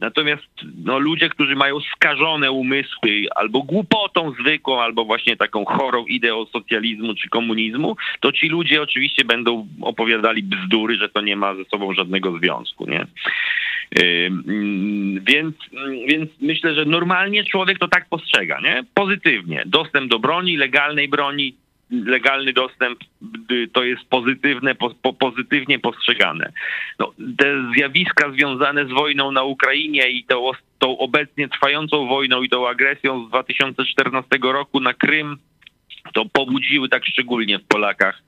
Natomiast 0.00 0.48
no, 0.84 0.98
ludzie, 0.98 1.28
którzy 1.28 1.56
mają 1.56 1.80
skażone 1.80 2.52
umysły 2.52 3.26
albo 3.34 3.62
głupotą 3.62 4.34
zwykłą, 4.40 4.80
albo 4.80 5.04
właśnie 5.04 5.36
taką 5.36 5.64
chorą 5.64 6.06
ideą 6.06 6.46
socjalizmu 6.46 7.14
czy 7.14 7.28
komunizmu, 7.28 7.96
to 8.20 8.32
ci 8.32 8.48
ludzie 8.48 8.82
oczywiście 8.82 9.24
będą 9.24 9.66
opowiadali 9.82 10.42
bzdury, 10.42 10.96
że 10.96 11.08
to 11.08 11.20
nie 11.20 11.36
ma 11.36 11.54
ze 11.54 11.64
sobą 11.64 11.94
żadnego 11.94 12.38
związku, 12.38 12.86
nie? 12.90 13.06
Więc, 15.26 15.56
więc 16.08 16.30
myślę, 16.40 16.74
że 16.74 16.84
normalnie 16.84 17.44
człowiek 17.44 17.78
to 17.78 17.88
tak 17.88 18.08
postrzega, 18.08 18.60
nie? 18.60 18.84
Pozytywnie. 18.94 19.62
Dostęp 19.66 20.10
do 20.10 20.18
broni, 20.18 20.56
legalnej 20.56 21.08
broni, 21.08 21.54
legalny 21.90 22.52
dostęp 22.52 22.98
to 23.72 23.84
jest 23.84 24.04
pozytywne, 24.04 24.74
po, 24.74 24.90
po, 24.90 25.12
pozytywnie 25.12 25.78
postrzegane. 25.78 26.52
No, 26.98 27.12
te 27.38 27.72
zjawiska 27.76 28.30
związane 28.30 28.86
z 28.86 28.90
wojną 28.90 29.32
na 29.32 29.42
Ukrainie 29.42 30.10
i 30.10 30.24
tą, 30.24 30.50
tą 30.78 30.98
obecnie 30.98 31.48
trwającą 31.48 32.06
wojną 32.06 32.42
i 32.42 32.48
tą 32.48 32.68
agresją 32.68 33.26
z 33.26 33.28
2014 33.28 34.38
roku 34.42 34.80
na 34.80 34.94
Krym 34.94 35.38
to 36.12 36.24
pobudziły 36.32 36.88
tak 36.88 37.06
szczególnie 37.06 37.58
w 37.58 37.64
Polakach 37.64 38.22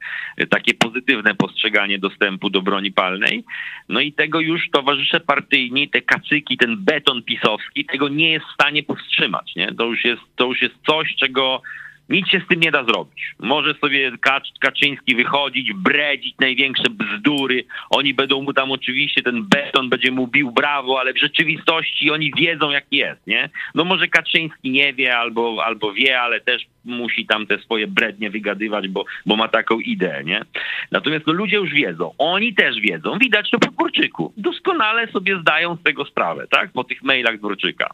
takie 0.50 0.74
pozytywne 0.74 1.34
postrzeganie 1.34 1.98
dostępu 1.98 2.50
do 2.50 2.62
broni 2.62 2.92
palnej. 2.92 3.44
No 3.88 4.00
i 4.00 4.12
tego 4.12 4.40
już 4.40 4.70
towarzysze 4.70 5.20
partyjni, 5.20 5.88
te 5.88 6.02
kacyki, 6.02 6.56
ten 6.56 6.76
beton 6.76 7.22
pisowski, 7.22 7.84
tego 7.84 8.08
nie 8.08 8.30
jest 8.30 8.46
w 8.46 8.54
stanie 8.54 8.82
powstrzymać. 8.82 9.54
Nie? 9.56 9.74
To, 9.74 9.84
już 9.84 10.04
jest, 10.04 10.22
to 10.36 10.46
już 10.46 10.62
jest 10.62 10.74
coś, 10.86 11.14
czego 11.16 11.62
nic 12.08 12.28
się 12.28 12.40
z 12.40 12.48
tym 12.48 12.60
nie 12.60 12.70
da 12.70 12.84
zrobić. 12.84 13.34
Może 13.38 13.74
sobie 13.74 14.12
Kaczyński 14.60 15.16
wychodzić, 15.16 15.72
bredzić 15.72 16.34
największe 16.38 16.90
bzdury. 16.90 17.64
Oni 17.90 18.14
będą 18.14 18.42
mu 18.42 18.52
tam 18.52 18.72
oczywiście, 18.72 19.22
ten 19.22 19.42
beton 19.42 19.88
będzie 19.88 20.10
mu 20.10 20.26
bił 20.26 20.52
brawo, 20.52 21.00
ale 21.00 21.12
w 21.12 21.18
rzeczywistości 21.18 22.10
oni 22.10 22.32
wiedzą 22.36 22.70
jak 22.70 22.84
jest, 22.90 23.26
nie? 23.26 23.50
No 23.74 23.84
może 23.84 24.08
Kaczyński 24.08 24.70
nie 24.70 24.94
wie 24.94 25.16
albo, 25.16 25.64
albo 25.64 25.92
wie, 25.92 26.20
ale 26.20 26.40
też 26.40 26.62
musi 26.84 27.26
tam 27.26 27.46
te 27.46 27.58
swoje 27.58 27.86
brednie 27.86 28.30
wygadywać, 28.30 28.88
bo, 28.88 29.04
bo 29.26 29.36
ma 29.36 29.48
taką 29.48 29.80
ideę, 29.80 30.24
nie? 30.24 30.42
Natomiast 30.90 31.26
no, 31.26 31.32
ludzie 31.32 31.56
już 31.56 31.72
wiedzą, 31.72 32.14
oni 32.18 32.54
też 32.54 32.80
wiedzą, 32.80 33.18
widać 33.18 33.50
to 33.50 33.58
po 33.58 33.70
Dworczyku. 33.70 34.32
Doskonale 34.36 35.06
sobie 35.06 35.40
zdają 35.40 35.76
z 35.76 35.82
tego 35.82 36.04
sprawę, 36.04 36.46
tak? 36.50 36.72
Po 36.72 36.84
tych 36.84 37.02
mailach 37.02 37.38
Dworczyka. 37.38 37.90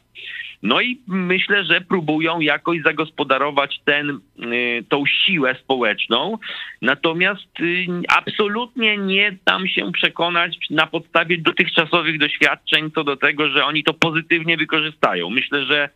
No 0.62 0.80
i 0.80 1.00
myślę, 1.06 1.64
że 1.64 1.80
próbują 1.80 2.40
jakoś 2.40 2.82
zagospodarować 2.82 3.80
ten, 3.84 4.10
y, 4.10 4.84
tą 4.88 5.04
siłę 5.06 5.54
społeczną, 5.54 6.38
natomiast 6.82 7.60
y, 7.60 7.86
absolutnie 8.08 8.98
nie 8.98 9.36
dam 9.46 9.68
się 9.68 9.92
przekonać 9.92 10.56
na 10.70 10.86
podstawie 10.86 11.38
dotychczasowych 11.38 12.18
doświadczeń 12.18 12.90
co 12.90 13.04
do 13.04 13.16
tego, 13.16 13.48
że 13.48 13.64
oni 13.64 13.84
to 13.84 13.94
pozytywnie 13.94 14.56
wykorzystają. 14.56 15.30
Myślę, 15.30 15.64
że 15.64 15.88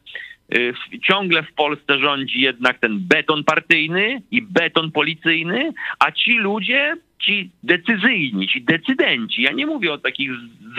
y, 0.55 0.75
ciągle 1.03 1.43
w 1.43 1.53
Polsce 1.53 1.99
rządzi 1.99 2.41
jednak 2.41 2.79
ten 2.79 2.99
beton 3.01 3.45
partyjny 3.45 4.23
i 4.31 4.43
beton 4.43 4.93
policyjny, 4.93 5.73
a 5.99 6.13
ci 6.13 6.39
ludzie 6.39 6.97
ci 7.19 7.51
decyzyjni, 7.63 8.49
ci 8.49 8.63
decydenci, 8.63 9.43
ja 9.43 9.53
nie 9.53 9.67
mówię 9.67 9.93
o 9.93 9.99
takich 9.99 10.31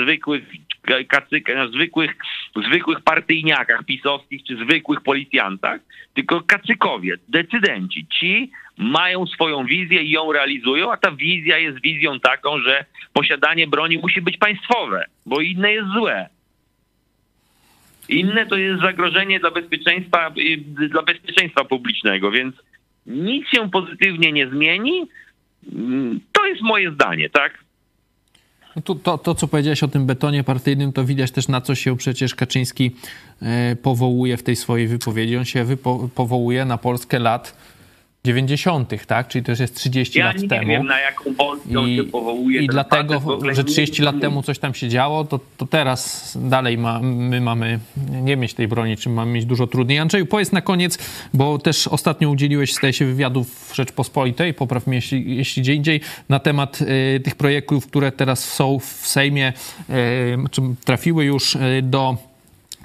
zwykłych 0.02 0.44
kacykach, 1.08 1.70
zwykłych, 1.72 2.16
zwykłych 2.68 3.02
partyjniakach 3.02 3.86
pisowskich 3.86 4.44
czy 4.44 4.56
zwykłych 4.56 5.02
policjantach, 5.02 5.82
tylko 6.14 6.42
kacykowie, 6.42 7.18
decydenci, 7.28 8.08
ci 8.20 8.52
mają 8.78 9.26
swoją 9.26 9.66
wizję 9.66 10.04
i 10.04 10.10
ją 10.10 10.32
realizują, 10.32 10.92
a 10.92 10.98
ta 10.98 11.12
wizja 11.12 11.58
jest 11.58 11.82
wizją 11.82 12.20
taką, 12.20 12.60
że 12.60 12.86
posiadanie 13.14 13.68
broni 13.68 13.98
musi 13.98 14.22
być 14.22 14.38
państwowe, 14.38 15.06
bo 15.26 15.42
inne 15.42 15.74
jest 15.74 15.88
złe. 15.88 16.30
Inne 18.10 18.46
to 18.46 18.58
jest 18.58 18.82
zagrożenie 18.82 19.40
dla 19.40 19.52
bezpieczeństwa, 19.52 20.32
dla 20.90 21.02
bezpieczeństwa 21.02 21.66
publicznego, 21.66 22.32
więc 22.32 22.56
nic 23.06 23.48
się 23.48 23.70
pozytywnie 23.70 24.32
nie 24.32 24.50
zmieni, 24.50 25.08
to 26.32 26.46
jest 26.46 26.62
moje 26.62 26.92
zdanie, 26.92 27.30
tak? 27.30 27.64
No 28.76 28.82
to, 28.82 28.96
to, 28.96 29.18
to, 29.18 29.36
co 29.36 29.48
powiedziałeś 29.48 29.84
o 29.84 29.88
tym 29.88 30.06
betonie 30.06 30.44
partyjnym, 30.44 30.94
to 30.94 31.04
widać 31.04 31.32
też 31.32 31.48
na 31.48 31.62
co 31.62 31.76
się 31.76 31.98
przecież 31.98 32.36
Kaczyński 32.36 32.92
e, 33.42 33.76
powołuje 33.76 34.38
w 34.38 34.44
tej 34.44 34.56
swojej 34.56 34.88
wypowiedzi. 34.88 35.38
On 35.38 35.46
się 35.46 35.66
powołuje 36.16 36.66
na 36.66 36.78
Polskę 36.78 37.20
lat 37.20 37.58
90., 38.28 39.06
tak? 39.06 39.28
Czyli 39.28 39.44
to 39.44 39.52
już 39.52 39.60
jest 39.60 39.76
30 39.76 40.20
ja 40.20 40.26
lat 40.26 40.38
nie 40.42 40.48
temu. 40.48 40.68
wiem, 40.68 40.86
na 40.86 41.00
jaką 41.00 41.36
Polskę 41.36 41.88
I, 41.88 41.96
się 41.96 42.04
powołuje. 42.04 42.62
I 42.62 42.68
dlatego, 42.68 43.22
że 43.52 43.64
30 43.64 44.02
lat 44.02 44.20
temu 44.22 44.44
coś 44.44 44.60
tam 44.60 44.74
się 44.74 44.90
działo, 44.90 45.26
to, 45.26 45.40
to 45.58 45.66
teraz 45.66 46.32
dalej 46.42 46.78
ma, 46.78 47.00
my 47.04 47.42
mamy 47.42 47.80
nie 48.22 48.38
mieć 48.38 48.54
tej 48.54 48.68
broni, 48.68 48.98
czy 48.98 49.10
mamy 49.10 49.32
mieć 49.32 49.46
dużo 49.46 49.68
trudniej. 49.68 50.00
Andrzeju, 50.00 50.26
powiedz 50.26 50.52
na 50.52 50.62
koniec, 50.62 50.98
bo 51.34 51.58
też 51.60 51.88
ostatnio 51.88 52.30
udzieliłeś, 52.30 52.74
staje 52.74 52.94
się, 52.94 53.06
wywiadów 53.06 53.70
w 53.72 53.76
Rzeczpospolitej, 53.76 54.54
popraw 54.54 54.88
mnie, 54.88 54.96
jeśli, 54.98 55.38
jeśli 55.38 55.62
gdzie 55.62 55.74
indziej, 55.74 56.02
na 56.30 56.40
temat 56.40 56.80
y, 56.82 57.20
tych 57.20 57.36
projektów, 57.36 57.88
które 57.88 58.12
teraz 58.12 58.54
są 58.54 58.80
w 58.80 59.08
Sejmie, 59.08 59.54
y, 59.90 59.94
czy 60.52 60.62
trafiły 60.86 61.26
już 61.26 61.56
y, 61.56 61.60
do 61.84 62.18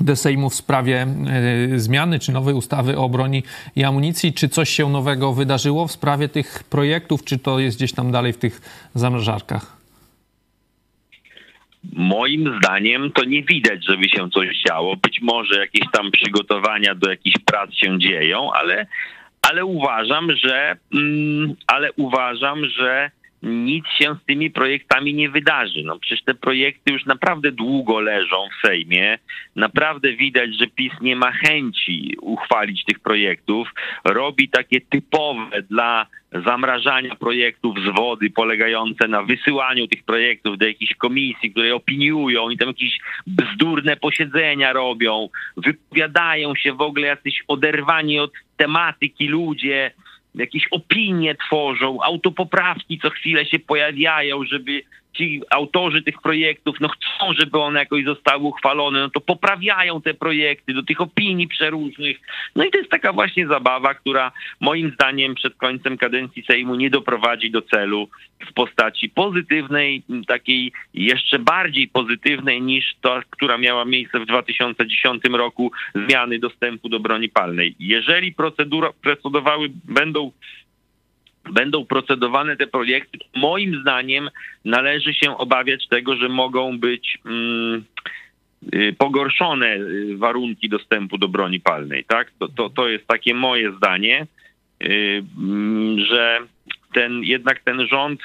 do 0.01 0.17
Sejmu 0.17 0.51
w 0.51 0.55
sprawie 0.55 1.03
e, 1.03 1.79
zmiany 1.79 2.19
czy 2.19 2.33
nowej 2.33 2.55
ustawy 2.55 2.99
o 2.99 3.09
broni 3.09 3.43
i 3.77 3.85
amunicji. 3.85 4.33
Czy 4.33 4.49
coś 4.49 4.69
się 4.71 4.91
nowego 4.91 5.33
wydarzyło 5.33 5.87
w 5.87 5.93
sprawie 5.93 6.29
tych 6.29 6.65
projektów, 6.71 7.25
czy 7.25 7.39
to 7.39 7.59
jest 7.59 7.77
gdzieś 7.77 7.93
tam 7.93 8.13
dalej 8.13 8.33
w 8.33 8.39
tych 8.39 8.61
zamrażarkach? 8.95 9.83
Moim 11.93 12.59
zdaniem 12.59 13.13
to 13.13 13.25
nie 13.25 13.43
widać, 13.43 13.87
żeby 13.87 14.09
się 14.09 14.31
coś 14.31 14.49
działo. 14.69 14.97
Być 14.97 15.21
może 15.23 15.61
jakieś 15.61 15.91
tam 15.93 16.11
przygotowania 16.11 16.95
do 16.95 17.11
jakichś 17.11 17.39
prac 17.39 17.75
się 17.75 17.99
dzieją, 17.99 18.53
ale, 18.53 18.87
ale 19.43 19.65
uważam, 19.65 20.37
że 20.37 20.77
mm, 20.95 21.55
ale 21.67 21.93
uważam, 21.93 22.67
że 22.67 23.11
nic 23.43 23.85
się 23.99 24.15
z 24.23 24.27
tymi 24.27 24.51
projektami 24.51 25.15
nie 25.15 25.31
wydarzy. 25.31 25.83
No 25.85 25.99
przecież 25.99 26.25
te 26.25 26.35
projekty 26.35 26.93
już 26.93 27.07
naprawdę 27.07 27.53
długo 27.53 28.01
leżą 28.01 28.49
w 28.49 28.67
Sejmie. 28.67 29.19
Naprawdę 29.57 30.13
widać, 30.13 30.57
że 30.59 30.67
PiS 30.67 30.93
nie 31.01 31.17
ma 31.17 31.33
chęci 31.33 32.17
uchwalić 32.21 32.85
tych 32.85 33.01
projektów. 33.01 33.69
Robi 34.05 34.49
takie 34.49 34.81
typowe 34.81 35.63
dla 35.63 36.07
zamrażania 36.45 37.17
projektów 37.17 37.77
z 37.79 37.97
wody, 37.97 38.31
polegające 38.31 39.09
na 39.09 39.23
wysyłaniu 39.23 39.89
tych 39.89 40.05
projektów 40.05 40.59
do 40.59 40.67
jakichś 40.67 40.95
komisji, 40.95 41.51
które 41.51 41.75
opiniują 41.75 42.51
i 42.51 42.57
tam 42.57 42.69
jakieś 42.69 42.99
bzdurne 43.27 43.97
posiedzenia 43.97 44.73
robią, 44.73 45.29
wypowiadają 45.57 46.55
się 46.55 46.73
w 46.73 46.81
ogóle 46.81 47.07
jacyś 47.07 47.45
oderwani 47.49 48.19
od 48.19 48.33
tematyki 48.57 49.29
ludzie, 49.29 49.91
jakieś 50.35 50.69
opinie 50.71 51.35
tworzą, 51.35 52.03
autopoprawki 52.03 52.99
co 52.99 53.11
chwilę 53.11 53.47
się 53.47 53.59
pojawiają, 53.59 54.45
żeby 54.45 54.83
ci 55.17 55.43
autorzy 55.51 56.03
tych 56.03 56.23
projektów 56.23 56.77
no 56.81 56.89
chcą, 56.89 57.33
żeby 57.39 57.59
one 57.59 57.81
jakoś 57.81 58.05
zostały 58.05 58.45
uchwalone, 58.45 59.01
no 59.01 59.11
to 59.11 59.21
poprawiają 59.21 60.03
te 60.03 60.15
projekty 60.15 60.75
do 60.75 60.83
tych 60.83 61.01
opinii 61.01 61.49
przeróżnych. 61.49 62.21
No 62.57 62.65
i 62.65 62.71
to 62.71 62.79
jest 62.79 62.91
taka 62.91 63.13
właśnie 63.13 63.47
zabawa, 63.47 63.95
która 63.95 64.33
moim 64.61 64.91
zdaniem 64.91 65.35
przed 65.35 65.55
końcem 65.55 65.99
kadencji 65.99 66.43
Sejmu 66.43 66.75
nie 66.75 66.91
doprowadzi 66.91 67.51
do 67.51 67.63
celu 67.63 68.09
w 68.51 68.53
postaci 68.53 69.09
pozytywnej, 69.09 70.03
takiej 70.29 70.73
jeszcze 70.95 71.39
bardziej 71.39 71.89
pozytywnej 71.89 72.63
niż 72.63 72.95
ta, 73.01 73.23
która 73.31 73.59
miała 73.59 73.85
miejsce 73.85 74.21
w 74.21 74.27
2010 74.27 75.23
roku 75.33 75.73
zmiany 75.95 76.39
dostępu 76.39 76.89
do 76.89 77.01
broni 77.01 77.29
palnej. 77.29 77.75
Jeżeli 77.79 78.33
procedura, 78.33 78.91
procedowały 79.03 79.69
będą 79.85 80.33
będą 81.51 81.87
procedowane 81.87 82.57
te 82.57 82.67
projekty, 82.67 83.19
moim 83.37 83.81
zdaniem 83.81 84.31
należy 84.65 85.15
się 85.15 85.37
obawiać 85.37 85.89
tego, 85.89 86.17
że 86.17 86.29
mogą 86.29 86.79
być 86.79 87.19
mm, 87.27 87.85
y, 88.75 88.95
pogorszone 88.99 89.77
y, 89.77 90.17
warunki 90.17 90.69
dostępu 90.69 91.19
do 91.19 91.29
broni 91.29 91.61
palnej. 91.61 92.05
Tak? 92.05 92.33
To, 92.39 92.49
to, 92.49 92.71
to 92.71 92.89
jest 92.89 93.07
takie 93.07 93.35
moje 93.35 93.73
zdanie, 93.73 94.27
y, 94.83 95.25
mm, 95.39 96.01
że 96.01 96.39
ten, 96.95 97.23
jednak 97.23 97.61
ten 97.61 97.87
rząd 97.87 98.21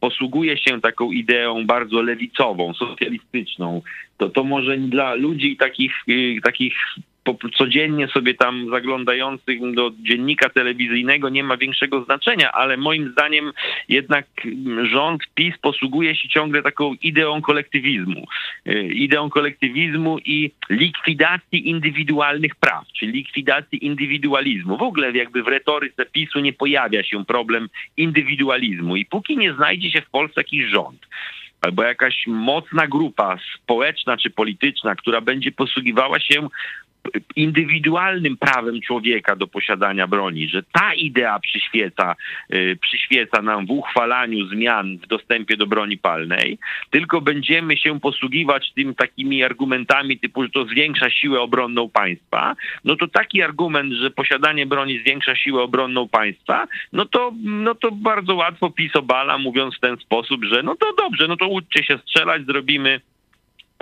posługuje 0.00 0.58
się 0.58 0.80
taką 0.80 1.12
ideą 1.12 1.66
bardzo 1.66 2.02
lewicową, 2.02 2.74
socjalistyczną. 2.74 3.82
To, 4.18 4.28
to 4.28 4.44
może 4.44 4.78
dla 4.78 5.14
ludzi 5.14 5.56
takich, 5.56 5.92
takich 6.42 6.74
codziennie 7.58 8.08
sobie 8.08 8.34
tam 8.34 8.70
zaglądających 8.70 9.74
do 9.74 9.90
dziennika 10.02 10.48
telewizyjnego 10.48 11.28
nie 11.28 11.44
ma 11.44 11.56
większego 11.56 12.04
znaczenia, 12.04 12.52
ale 12.52 12.76
moim 12.76 13.12
zdaniem 13.12 13.52
jednak 13.88 14.26
rząd 14.82 15.22
PiS 15.34 15.54
posługuje 15.58 16.16
się 16.16 16.28
ciągle 16.28 16.62
taką 16.62 16.94
ideą 17.02 17.42
kolektywizmu. 17.42 18.26
Y, 18.66 18.82
ideą 18.82 19.30
kolektywizmu 19.30 20.18
i 20.18 20.50
likwidacji 20.70 21.68
indywidualnych 21.68 22.54
praw, 22.54 22.86
czyli 22.98 23.12
likwidacji 23.12 23.86
indywidualizmu. 23.86 24.76
W 24.76 24.82
ogóle 24.82 25.12
jakby 25.12 25.42
w 25.42 25.48
retoryce 25.48 26.06
PiSu 26.06 26.40
nie 26.40 26.52
pojawia 26.52 27.02
się 27.02 27.24
problem 27.24 27.68
indywidualizmu 27.96 28.96
i 28.96 29.04
póki 29.04 29.36
nie 29.36 29.54
znajdzie 29.54 29.90
się 29.90 30.00
w 30.00 30.10
Polsce 30.10 30.40
jakiś 30.40 30.64
rząd, 30.64 31.06
albo 31.60 31.82
jakaś 31.82 32.26
mocna 32.26 32.86
grupa 32.86 33.38
społeczna 33.56 34.16
czy 34.16 34.30
polityczna, 34.30 34.94
która 34.94 35.20
będzie 35.20 35.52
posługiwała 35.52 36.20
się 36.20 36.48
indywidualnym 37.36 38.36
prawem 38.36 38.80
człowieka 38.80 39.36
do 39.36 39.46
posiadania 39.46 40.06
broni, 40.06 40.48
że 40.48 40.62
ta 40.62 40.94
idea 40.94 41.38
przyświeca, 41.38 42.16
y, 42.54 42.78
przyświeca 42.80 43.42
nam 43.42 43.66
w 43.66 43.70
uchwalaniu 43.70 44.46
zmian 44.46 44.98
w 44.98 45.06
dostępie 45.06 45.56
do 45.56 45.66
broni 45.66 45.98
palnej, 45.98 46.58
tylko 46.90 47.20
będziemy 47.20 47.76
się 47.76 48.00
posługiwać 48.00 48.72
tym 48.72 48.94
takimi 48.94 49.44
argumentami 49.44 50.18
typu, 50.18 50.42
że 50.42 50.48
to 50.48 50.64
zwiększa 50.64 51.10
siłę 51.10 51.40
obronną 51.40 51.88
państwa, 51.88 52.56
no 52.84 52.96
to 52.96 53.08
taki 53.08 53.42
argument, 53.42 53.92
że 53.92 54.10
posiadanie 54.10 54.66
broni 54.66 54.98
zwiększa 54.98 55.36
siłę 55.36 55.62
obronną 55.62 56.08
państwa, 56.08 56.66
no 56.92 57.04
to, 57.04 57.32
no 57.42 57.74
to 57.74 57.90
bardzo 57.90 58.34
łatwo 58.34 58.70
PiS 58.70 58.96
obala, 58.96 59.38
mówiąc 59.38 59.76
w 59.76 59.80
ten 59.80 59.96
sposób, 59.96 60.44
że 60.44 60.62
no 60.62 60.76
to 60.76 60.92
dobrze, 60.98 61.28
no 61.28 61.36
to 61.36 61.48
uczcie 61.48 61.84
się 61.84 61.98
strzelać, 61.98 62.46
zrobimy 62.46 63.00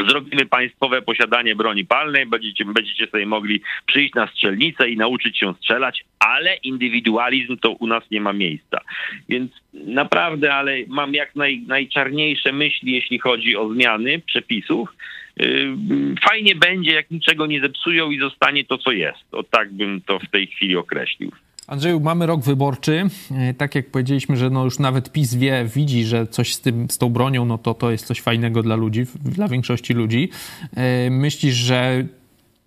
Zrobimy 0.08 0.46
państwowe 0.46 1.02
posiadanie 1.02 1.56
broni 1.56 1.84
palnej, 1.84 2.26
będziecie, 2.26 2.64
będziecie 2.64 3.06
sobie 3.06 3.26
mogli 3.26 3.60
przyjść 3.86 4.14
na 4.14 4.26
strzelnicę 4.26 4.90
i 4.90 4.96
nauczyć 4.96 5.38
się 5.38 5.54
strzelać, 5.54 6.04
ale 6.18 6.54
indywidualizm 6.54 7.56
to 7.56 7.70
u 7.70 7.86
nas 7.86 8.04
nie 8.10 8.20
ma 8.20 8.32
miejsca. 8.32 8.80
Więc 9.28 9.52
naprawdę, 9.74 10.54
ale 10.54 10.76
mam 10.88 11.14
jak 11.14 11.36
naj, 11.36 11.62
najczarniejsze 11.66 12.52
myśli, 12.52 12.92
jeśli 12.92 13.18
chodzi 13.18 13.56
o 13.56 13.68
zmiany 13.74 14.18
przepisów. 14.26 14.88
Yy, 15.36 16.14
fajnie 16.28 16.54
będzie, 16.54 16.92
jak 16.92 17.10
niczego 17.10 17.46
nie 17.46 17.60
zepsują 17.60 18.10
i 18.10 18.18
zostanie 18.18 18.64
to, 18.64 18.78
co 18.78 18.92
jest. 18.92 19.24
O 19.32 19.42
tak 19.42 19.72
bym 19.72 20.00
to 20.00 20.18
w 20.18 20.30
tej 20.30 20.46
chwili 20.46 20.76
określił. 20.76 21.32
Andrzeju, 21.70 22.00
mamy 22.00 22.26
rok 22.26 22.40
wyborczy. 22.40 23.06
E, 23.30 23.54
tak 23.54 23.74
jak 23.74 23.90
powiedzieliśmy, 23.90 24.36
że 24.36 24.50
no 24.50 24.64
już 24.64 24.78
nawet 24.78 25.12
PiS 25.12 25.34
wie, 25.34 25.64
widzi, 25.74 26.04
że 26.04 26.26
coś 26.26 26.54
z, 26.54 26.60
tym, 26.60 26.90
z 26.90 26.98
tą 26.98 27.08
bronią, 27.08 27.44
no 27.44 27.58
to 27.58 27.74
to 27.74 27.90
jest 27.90 28.06
coś 28.06 28.20
fajnego 28.20 28.62
dla 28.62 28.76
ludzi, 28.76 29.06
dla 29.24 29.48
większości 29.48 29.94
ludzi. 29.94 30.30
E, 30.76 31.10
myślisz, 31.10 31.54
że 31.54 32.04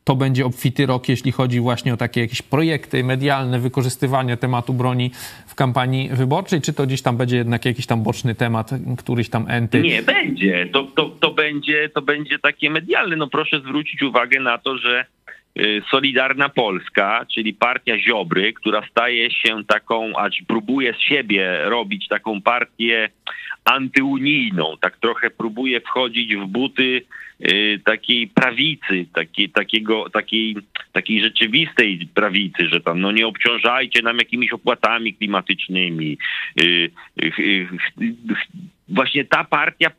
to 0.04 0.16
będzie 0.16 0.46
obfity 0.46 0.86
rok, 0.86 1.10
jeśli 1.10 1.32
chodzi 1.32 1.60
właśnie 1.60 1.94
o 1.94 1.98
takie 1.98 2.22
jakieś 2.22 2.42
projekty 2.42 3.04
medialne, 3.04 3.60
wykorzystywanie 3.60 4.38
tematu 4.38 4.74
broni 4.74 5.12
w 5.48 5.56
kampanii 5.56 6.10
wyborczej, 6.10 6.62
czy 6.62 6.74
to 6.74 6.88
gdzieś 6.88 7.02
tam 7.02 7.18
będzie 7.18 7.38
jednak 7.38 7.66
jakiś 7.66 7.86
tam 7.86 8.04
boczny 8.04 8.36
temat, 8.36 8.72
któryś 8.98 9.30
tam 9.30 9.46
enty? 9.50 9.82
Nie, 9.82 10.04
będzie. 10.04 10.70
To, 10.74 10.84
to, 10.84 11.10
to, 11.10 11.32
będzie, 11.32 11.90
to 11.90 12.02
będzie 12.02 12.40
takie 12.40 12.70
medialne. 12.70 13.16
No 13.16 13.28
proszę 13.28 13.60
zwrócić 13.60 14.02
uwagę 14.02 14.40
na 14.40 14.58
to, 14.58 14.78
że 14.78 15.06
Solidarna 15.92 16.50
Polska, 16.50 17.26
czyli 17.34 17.54
partia 17.54 17.98
Ziobry, 17.98 18.54
która 18.54 18.88
staje 18.92 19.32
się 19.32 19.64
taką, 19.68 20.16
aż 20.18 20.42
próbuje 20.48 20.94
z 20.94 21.00
siebie 21.00 21.58
robić 21.64 22.08
taką 22.08 22.42
partię 22.42 23.10
antyunijną, 23.66 24.78
tak 24.82 24.98
trochę 24.98 25.30
próbuje 25.30 25.82
wchodzić 25.82 26.36
w 26.36 26.46
buty 26.46 27.02
y, 27.52 27.82
takiej 27.86 28.28
prawicy, 28.28 29.06
takiej, 29.14 29.50
takiego, 29.50 30.10
takiej, 30.10 30.56
takiej 30.92 31.22
rzeczywistej 31.22 32.08
prawicy, 32.14 32.70
że 32.70 32.82
tam 32.82 33.02
no 33.02 33.12
nie 33.12 33.28
obciążajcie 33.28 34.02
nam 34.02 34.18
jakimiś 34.18 34.54
opłatami 34.54 35.14
klimatycznymi. 35.14 36.18
Właśnie 38.90 39.26
ta 39.26 39.44
partia 39.44 39.92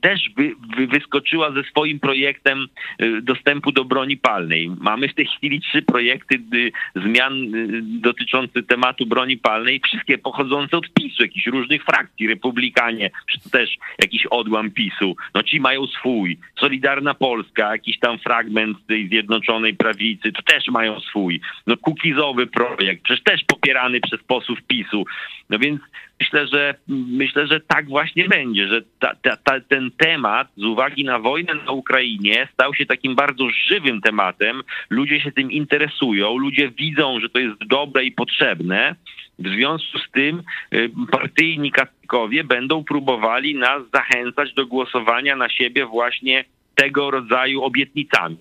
też 0.00 0.30
wy, 0.36 0.52
wy, 0.76 0.86
wyskoczyła 0.86 1.52
ze 1.52 1.62
swoim 1.62 2.00
projektem 2.00 2.66
y, 3.02 3.22
dostępu 3.22 3.72
do 3.72 3.84
broni 3.84 4.16
palnej. 4.16 4.70
Mamy 4.80 5.08
w 5.08 5.14
tej 5.14 5.26
chwili 5.26 5.60
trzy 5.60 5.82
projekty 5.82 6.34
y, 6.54 6.72
zmian 6.94 7.54
y, 7.54 7.82
dotyczące 7.82 8.62
tematu 8.62 9.06
broni 9.06 9.36
palnej, 9.36 9.80
wszystkie 9.80 10.18
pochodzące 10.18 10.76
od 10.76 10.92
PiSu, 10.94 11.22
jakichś 11.22 11.46
różnych 11.46 11.84
frakcji, 11.84 12.28
republikanie, 12.28 13.10
to 13.44 13.50
też 13.50 13.76
jakiś 13.98 14.26
odłam 14.26 14.70
PiSu. 14.70 15.16
No 15.34 15.42
ci 15.42 15.60
mają 15.60 15.86
swój. 15.86 16.38
Solidarna 16.60 17.14
Polska, 17.14 17.72
jakiś 17.72 17.98
tam 17.98 18.18
fragment 18.18 18.86
tej 18.86 19.08
Zjednoczonej 19.08 19.74
Prawicy, 19.74 20.32
to 20.32 20.42
też 20.42 20.68
mają 20.68 21.00
swój. 21.00 21.40
No 21.66 21.76
kukizowy 21.76 22.46
projekt, 22.46 23.02
przecież 23.02 23.24
też 23.24 23.44
popierany 23.44 24.00
przez 24.00 24.22
posłów 24.22 24.58
PiSu. 24.62 25.04
No 25.50 25.58
więc 25.58 25.80
myślę, 26.22 26.46
że 26.46 26.74
myślę, 26.88 27.46
że 27.46 27.60
tak 27.60 27.88
właśnie 27.88 28.28
będzie, 28.28 28.68
że 28.68 28.82
ta, 28.98 29.14
ta, 29.22 29.36
ta, 29.36 29.60
ten 29.60 29.90
temat 29.90 30.48
z 30.56 30.64
uwagi 30.64 31.04
na 31.04 31.18
wojnę 31.18 31.54
na 31.54 31.72
Ukrainie 31.72 32.48
stał 32.52 32.74
się 32.74 32.86
takim 32.86 33.14
bardzo 33.14 33.44
żywym 33.68 34.00
tematem. 34.00 34.62
Ludzie 34.90 35.20
się 35.20 35.32
tym 35.32 35.50
interesują, 35.50 36.36
ludzie 36.36 36.70
widzą, 36.70 37.20
że 37.20 37.28
to 37.28 37.38
jest 37.38 37.64
dobre 37.66 38.04
i 38.04 38.12
potrzebne. 38.12 38.94
W 39.38 39.48
związku 39.48 39.98
z 39.98 40.10
tym 40.10 40.42
y, 40.74 40.90
partyjni 41.10 41.72
katolikowie 41.72 42.44
będą 42.44 42.84
próbowali 42.84 43.54
nas 43.54 43.82
zachęcać 43.94 44.54
do 44.54 44.66
głosowania 44.66 45.36
na 45.36 45.48
siebie 45.48 45.86
właśnie 45.86 46.44
tego 46.74 47.10
rodzaju 47.10 47.62
obietnicami. 47.62 48.36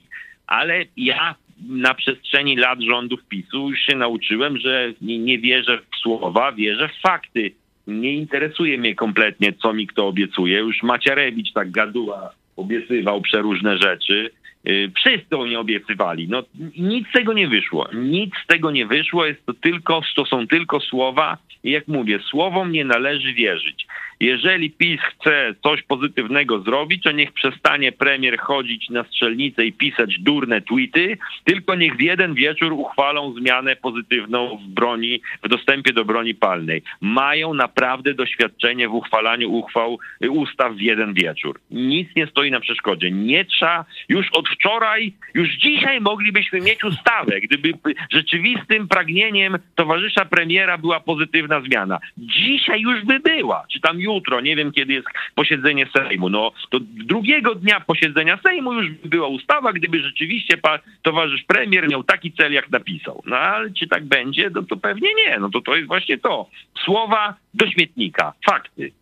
Ale 0.47 0.85
ja 0.97 1.35
na 1.69 1.93
przestrzeni 1.93 2.55
lat 2.55 2.81
rządów 2.81 3.19
PiSu 3.29 3.69
już 3.69 3.79
się 3.79 3.95
nauczyłem, 3.95 4.57
że 4.57 4.93
nie, 5.01 5.19
nie 5.19 5.39
wierzę 5.39 5.79
w 5.91 5.95
słowa, 5.97 6.51
wierzę 6.51 6.89
w 6.89 7.01
fakty 7.01 7.51
nie 7.87 8.13
interesuje 8.13 8.77
mnie 8.77 8.95
kompletnie, 8.95 9.53
co 9.53 9.73
mi 9.73 9.87
kto 9.87 10.07
obiecuje. 10.07 10.59
Już 10.59 10.83
Macierewicz 10.83 11.53
tak 11.53 11.71
gaduła, 11.71 12.33
obiecywał 12.55 13.21
przeróżne 13.21 13.77
rzeczy. 13.77 14.31
Y, 14.69 14.91
wszyscy 14.95 15.37
oni 15.37 15.55
obiecywali. 15.55 16.27
No, 16.29 16.43
nic 16.77 17.07
z 17.07 17.11
tego 17.11 17.33
nie 17.33 17.47
wyszło. 17.47 17.87
Nic 17.93 18.33
z 18.43 18.47
tego 18.47 18.71
nie 18.71 18.85
wyszło. 18.85 19.25
Jest 19.25 19.45
to 19.45 19.53
tylko, 19.53 20.01
to 20.15 20.25
są 20.25 20.47
tylko 20.47 20.79
słowa. 20.79 21.37
I 21.63 21.71
jak 21.71 21.87
mówię, 21.87 22.19
słowom 22.19 22.71
nie 22.71 22.85
należy 22.85 23.33
wierzyć. 23.33 23.87
Jeżeli 24.21 24.69
PiS 24.69 25.01
chce 25.01 25.55
coś 25.63 25.81
pozytywnego 25.83 26.59
zrobić, 26.59 27.03
to 27.03 27.11
niech 27.11 27.31
przestanie 27.31 27.91
premier 27.91 28.39
chodzić 28.39 28.89
na 28.89 29.03
strzelnicę 29.03 29.65
i 29.65 29.73
pisać 29.73 30.19
durne 30.19 30.61
tweety, 30.61 31.17
tylko 31.43 31.75
niech 31.75 31.95
w 31.95 32.01
jeden 32.01 32.33
wieczór 32.33 32.73
uchwalą 32.73 33.33
zmianę 33.33 33.75
pozytywną 33.75 34.57
w 34.57 34.67
broni, 34.67 35.21
w 35.43 35.47
dostępie 35.47 35.93
do 35.93 36.05
broni 36.05 36.35
palnej. 36.35 36.81
Mają 37.01 37.53
naprawdę 37.53 38.13
doświadczenie 38.13 38.87
w 38.89 38.93
uchwalaniu 38.93 39.51
uchwał, 39.51 39.99
ustaw 40.29 40.73
w 40.73 40.81
jeden 40.81 41.13
wieczór. 41.13 41.59
Nic 41.71 42.15
nie 42.15 42.27
stoi 42.27 42.51
na 42.51 42.59
przeszkodzie. 42.59 43.11
Nie 43.11 43.45
trzeba 43.45 43.85
już 44.09 44.29
od 44.31 44.49
wczoraj, 44.49 45.13
już 45.33 45.49
dzisiaj 45.49 46.01
moglibyśmy 46.01 46.59
mieć 46.61 46.83
ustawę, 46.83 47.41
gdyby 47.41 47.73
rzeczywistym 48.11 48.87
pragnieniem 48.87 49.57
towarzysza 49.75 50.25
premiera 50.25 50.77
była 50.77 50.99
pozytywna 50.99 51.61
zmiana. 51.61 51.99
Dzisiaj 52.17 52.81
już 52.81 53.05
by 53.05 53.19
była, 53.19 53.65
czy 53.71 53.79
tam 53.79 53.99
jutro, 54.13 54.41
nie 54.41 54.55
wiem 54.55 54.71
kiedy 54.71 54.93
jest 54.93 55.07
posiedzenie 55.35 55.87
Sejmu. 55.97 56.29
No 56.29 56.51
to 56.69 56.79
drugiego 56.81 57.55
dnia 57.55 57.79
posiedzenia 57.79 58.39
Sejmu 58.43 58.73
już 58.73 58.89
by 58.89 59.09
była 59.09 59.27
ustawa, 59.27 59.73
gdyby 59.73 59.99
rzeczywiście 59.99 60.57
towarzysz 61.01 61.43
premier 61.43 61.89
miał 61.89 62.03
taki 62.03 62.31
cel, 62.31 62.53
jak 62.53 62.69
napisał. 62.69 63.23
No 63.25 63.37
ale 63.37 63.71
czy 63.71 63.87
tak 63.87 64.05
będzie? 64.05 64.49
No 64.49 64.63
to 64.63 64.77
pewnie 64.77 65.09
nie. 65.13 65.39
No 65.39 65.49
to 65.49 65.61
to 65.61 65.75
jest 65.75 65.87
właśnie 65.87 66.17
to. 66.17 66.49
Słowa 66.85 67.35
do 67.53 67.69
śmietnika. 67.69 68.33
Fakty. 68.45 69.00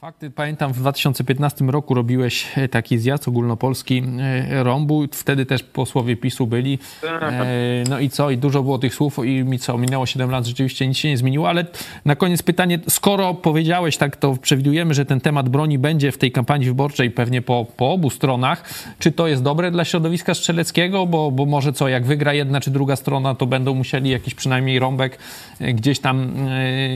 Fakty, 0.00 0.30
pamiętam 0.30 0.72
w 0.72 0.78
2015 0.78 1.64
roku 1.64 1.94
robiłeś 1.94 2.46
e, 2.56 2.68
taki 2.68 2.98
zjazd 2.98 3.28
ogólnopolski 3.28 4.02
e, 4.20 4.62
rąbu, 4.62 5.04
wtedy 5.12 5.46
też 5.46 5.62
posłowie 5.62 6.16
PiSu 6.16 6.46
byli. 6.46 6.78
E, 7.22 7.84
no 7.88 7.98
i 7.98 8.10
co? 8.10 8.30
I 8.30 8.38
dużo 8.38 8.62
było 8.62 8.78
tych 8.78 8.94
słów 8.94 9.18
i 9.24 9.44
mi 9.44 9.58
co? 9.58 9.78
Minęło 9.78 10.06
7 10.06 10.30
lat, 10.30 10.46
rzeczywiście 10.46 10.88
nic 10.88 10.98
się 10.98 11.08
nie 11.08 11.16
zmieniło, 11.16 11.48
ale 11.48 11.66
na 12.04 12.16
koniec 12.16 12.42
pytanie, 12.42 12.78
skoro 12.88 13.34
powiedziałeś 13.34 13.96
tak, 13.96 14.16
to 14.16 14.36
przewidujemy, 14.36 14.94
że 14.94 15.04
ten 15.04 15.20
temat 15.20 15.48
broni 15.48 15.78
będzie 15.78 16.12
w 16.12 16.18
tej 16.18 16.32
kampanii 16.32 16.66
wyborczej 16.66 17.10
pewnie 17.10 17.42
po, 17.42 17.66
po 17.76 17.92
obu 17.92 18.10
stronach. 18.10 18.64
Czy 18.98 19.12
to 19.12 19.28
jest 19.28 19.42
dobre 19.42 19.70
dla 19.70 19.84
środowiska 19.84 20.34
strzeleckiego? 20.34 21.06
Bo, 21.06 21.30
bo 21.30 21.46
może 21.46 21.72
co, 21.72 21.88
jak 21.88 22.06
wygra 22.06 22.34
jedna 22.34 22.60
czy 22.60 22.70
druga 22.70 22.96
strona, 22.96 23.34
to 23.34 23.46
będą 23.46 23.74
musieli 23.74 24.10
jakiś 24.10 24.34
przynajmniej 24.34 24.78
rąbek 24.78 25.18
gdzieś 25.60 26.00
tam 26.00 26.32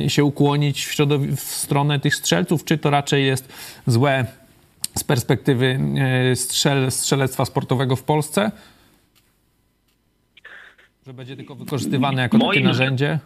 się 0.09 0.25
ukłonić 0.25 0.87
w, 0.87 0.97
w 1.37 1.41
stronę 1.41 2.01
tych 2.01 2.15
strzelców, 2.15 2.65
czy 2.65 2.79
to 2.79 2.94
raczej 2.95 3.27
jest 3.27 3.45
złe 3.87 4.27
z 4.95 5.05
perspektywy 5.05 5.79
e, 6.31 6.37
strzel, 6.37 6.91
strzelectwa 6.91 7.45
sportowego 7.45 7.97
w 7.97 8.03
Polsce? 8.03 8.51
Że 11.07 11.13
będzie 11.15 11.37
tylko 11.37 11.55
wykorzystywane 11.55 12.23
jako 12.23 12.39
moim, 12.39 12.51
takie 12.51 12.65
narzędzie? 12.65 13.19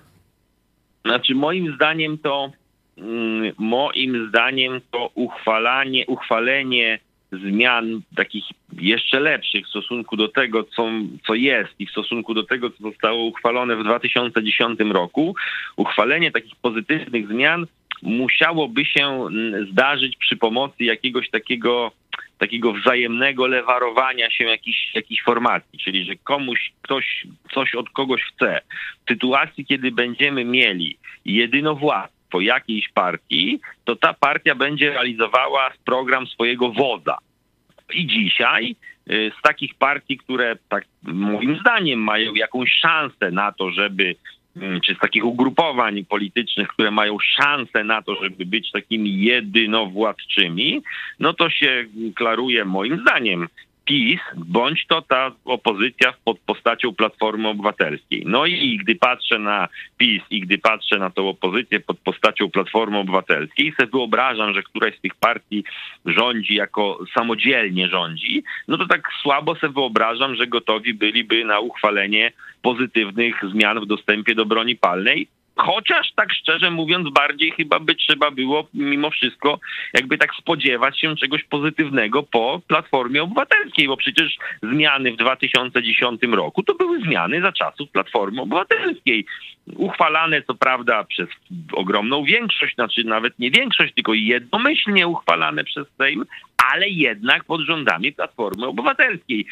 Znaczy 1.04 1.34
moim 1.34 1.74
zdaniem 1.74 2.18
to 2.18 2.52
mm, 2.98 3.52
moim 3.58 4.28
zdaniem 4.28 4.80
to 4.90 5.10
uchwalanie, 5.14 6.06
uchwalenie 6.06 6.98
zmian 7.32 8.00
takich 8.16 8.44
jeszcze 8.72 9.20
lepszych 9.20 9.66
w 9.66 9.68
stosunku 9.68 10.16
do 10.16 10.28
tego, 10.28 10.64
co, 10.64 10.88
co 11.26 11.34
jest 11.34 11.70
i 11.78 11.86
w 11.86 11.90
stosunku 11.90 12.34
do 12.34 12.42
tego, 12.42 12.70
co 12.70 12.76
zostało 12.90 13.24
uchwalone 13.24 13.76
w 13.76 13.84
2010 13.84 14.80
roku, 14.80 15.34
uchwalenie 15.76 16.30
takich 16.30 16.56
pozytywnych 16.56 17.28
zmian 17.28 17.66
musiałoby 18.02 18.84
się 18.84 19.28
zdarzyć 19.70 20.16
przy 20.16 20.36
pomocy 20.36 20.84
jakiegoś 20.84 21.30
takiego 21.30 21.92
takiego 22.38 22.72
wzajemnego 22.72 23.46
lewarowania 23.46 24.30
się 24.30 24.44
jakiejś, 24.44 24.94
jakiejś 24.94 25.22
formacji, 25.22 25.78
czyli 25.78 26.04
że 26.04 26.16
komuś 26.16 26.72
ktoś 26.82 27.26
coś 27.54 27.74
od 27.74 27.90
kogoś 27.90 28.22
chce. 28.22 28.60
W 29.06 29.08
sytuacji, 29.08 29.66
kiedy 29.66 29.90
będziemy 29.90 30.44
mieli 30.44 30.98
jedynowładztwo 31.24 32.40
jakiejś 32.40 32.88
partii, 32.88 33.60
to 33.84 33.96
ta 33.96 34.14
partia 34.14 34.54
będzie 34.54 34.90
realizowała 34.90 35.70
program 35.84 36.26
swojego 36.26 36.72
wodza. 36.72 37.18
I 37.94 38.06
dzisiaj 38.06 38.76
y, 39.10 39.32
z 39.38 39.42
takich 39.42 39.74
partii, 39.74 40.18
które 40.18 40.56
tak 40.68 40.84
moim 41.02 41.58
zdaniem 41.60 42.00
mają 42.00 42.34
jakąś 42.34 42.72
szansę 42.72 43.30
na 43.30 43.52
to, 43.52 43.70
żeby 43.70 44.14
Mm, 44.14 44.37
czy 44.84 44.94
z 44.94 44.98
takich 44.98 45.24
ugrupowań 45.24 46.04
politycznych, 46.04 46.68
które 46.68 46.90
mają 46.90 47.16
szansę 47.18 47.84
na 47.84 48.02
to, 48.02 48.14
żeby 48.22 48.46
być 48.46 48.70
takimi 48.70 49.22
jedynowładczymi, 49.22 50.82
no 51.20 51.34
to 51.34 51.50
się 51.50 51.84
klaruje 52.14 52.64
moim 52.64 53.00
zdaniem 53.00 53.48
PiS, 53.88 54.20
bądź 54.36 54.86
to 54.86 55.02
ta 55.02 55.32
opozycja 55.44 56.14
pod 56.24 56.38
postacią 56.38 56.94
Platformy 56.94 57.48
Obywatelskiej. 57.48 58.22
No 58.26 58.46
i 58.46 58.78
gdy 58.82 58.96
patrzę 58.96 59.38
na 59.38 59.68
PiS 59.98 60.22
i 60.30 60.40
gdy 60.40 60.58
patrzę 60.58 60.98
na 60.98 61.10
tą 61.10 61.28
opozycję 61.28 61.80
pod 61.80 61.98
postacią 61.98 62.50
Platformy 62.50 62.98
Obywatelskiej, 62.98 63.72
sobie 63.72 63.90
wyobrażam, 63.92 64.54
że 64.54 64.62
któraś 64.62 64.98
z 64.98 65.00
tych 65.00 65.14
partii 65.14 65.64
rządzi 66.06 66.54
jako 66.54 66.98
samodzielnie 67.14 67.88
rządzi, 67.88 68.42
no 68.68 68.78
to 68.78 68.86
tak 68.86 69.08
słabo 69.22 69.54
sobie 69.54 69.74
wyobrażam, 69.74 70.34
że 70.34 70.46
gotowi 70.46 70.94
byliby 70.94 71.44
na 71.44 71.60
uchwalenie 71.60 72.32
pozytywnych 72.62 73.40
zmian 73.52 73.80
w 73.80 73.86
dostępie 73.86 74.34
do 74.34 74.46
broni 74.46 74.76
palnej, 74.76 75.28
Chociaż 75.60 76.12
tak 76.16 76.32
szczerze 76.32 76.70
mówiąc, 76.70 77.08
bardziej 77.12 77.50
chyba 77.50 77.80
by 77.80 77.94
trzeba 77.94 78.30
było 78.30 78.68
mimo 78.74 79.10
wszystko 79.10 79.60
jakby 79.94 80.18
tak 80.18 80.34
spodziewać 80.34 81.00
się 81.00 81.16
czegoś 81.16 81.44
pozytywnego 81.44 82.22
po 82.22 82.60
Platformie 82.66 83.22
Obywatelskiej, 83.22 83.88
bo 83.88 83.96
przecież 83.96 84.36
zmiany 84.62 85.12
w 85.12 85.16
2010 85.16 86.22
roku 86.32 86.62
to 86.62 86.74
były 86.74 87.00
zmiany 87.00 87.40
za 87.40 87.52
czasów 87.52 87.90
Platformy 87.90 88.42
Obywatelskiej. 88.42 89.26
Uchwalane 89.76 90.42
co 90.42 90.54
prawda 90.54 91.04
przez 91.04 91.28
ogromną 91.72 92.24
większość, 92.24 92.74
znaczy 92.74 93.04
nawet 93.04 93.38
nie 93.38 93.50
większość, 93.50 93.94
tylko 93.94 94.14
jednomyślnie 94.14 95.08
uchwalane 95.08 95.64
przez 95.64 95.86
Sejm, 95.98 96.24
ale 96.72 96.88
jednak 96.88 97.44
pod 97.44 97.60
rządami 97.60 98.12
Platformy 98.12 98.66
Obywatelskiej. 98.66 99.46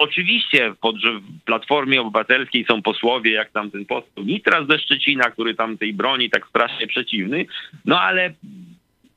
Oczywiście 0.00 0.74
pod 0.80 0.96
Platformie 1.44 2.00
Obywatelskiej 2.00 2.64
są 2.64 2.82
posłowie, 2.82 3.32
jak 3.32 3.50
tam 3.50 3.70
ten 3.70 3.86
poseł 3.86 4.24
Nitras 4.24 4.66
ze 4.68 4.78
Szczecina, 4.78 5.30
który 5.30 5.54
tam 5.54 5.78
tej 5.78 5.92
broni 5.92 6.30
tak 6.30 6.46
strasznie 6.46 6.86
przeciwny, 6.86 7.46
no 7.84 8.00
ale 8.00 8.34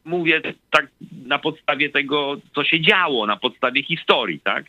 mówię 0.05 0.41
tak 0.69 0.87
na 1.25 1.39
podstawie 1.39 1.89
tego, 1.89 2.37
co 2.55 2.63
się 2.63 2.81
działo, 2.81 3.25
na 3.25 3.37
podstawie 3.37 3.83
historii, 3.83 4.39
tak? 4.39 4.65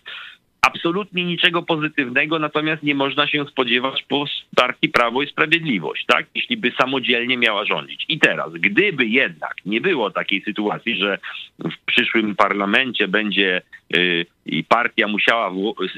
Absolutnie 0.67 1.25
niczego 1.25 1.63
pozytywnego, 1.63 2.39
natomiast 2.39 2.83
nie 2.83 2.95
można 2.95 3.27
się 3.27 3.45
spodziewać 3.47 4.05
po 4.09 4.25
partii 4.57 4.89
Prawo 4.89 5.23
i 5.23 5.29
Sprawiedliwość, 5.29 6.05
tak? 6.07 6.27
Jeśli 6.35 6.57
by 6.57 6.73
samodzielnie 6.81 7.39
miała 7.39 7.65
rządzić. 7.65 8.05
I 8.09 8.19
teraz, 8.19 8.53
gdyby 8.53 9.07
jednak 9.07 9.55
nie 9.67 9.81
było 9.81 10.11
takiej 10.11 10.43
sytuacji, 10.43 10.97
że 10.97 11.19
w 11.59 11.85
przyszłym 11.87 12.37
parlamencie 12.37 13.09
będzie 13.09 13.63
yy, 13.91 14.27
i 14.47 14.65
partia 14.65 15.09
musiała 15.09 15.53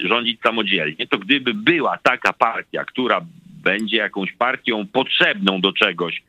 rządzić 0.04 0.40
samodzielnie, 0.40 1.06
to 1.06 1.18
gdyby 1.18 1.54
była 1.54 1.98
taka 2.02 2.32
partia, 2.32 2.84
która 2.84 3.20
będzie 3.64 3.96
jakąś 3.96 4.32
partią 4.32 4.86
potrzebną 4.86 5.60
do 5.60 5.72
czegoś, 5.72 6.22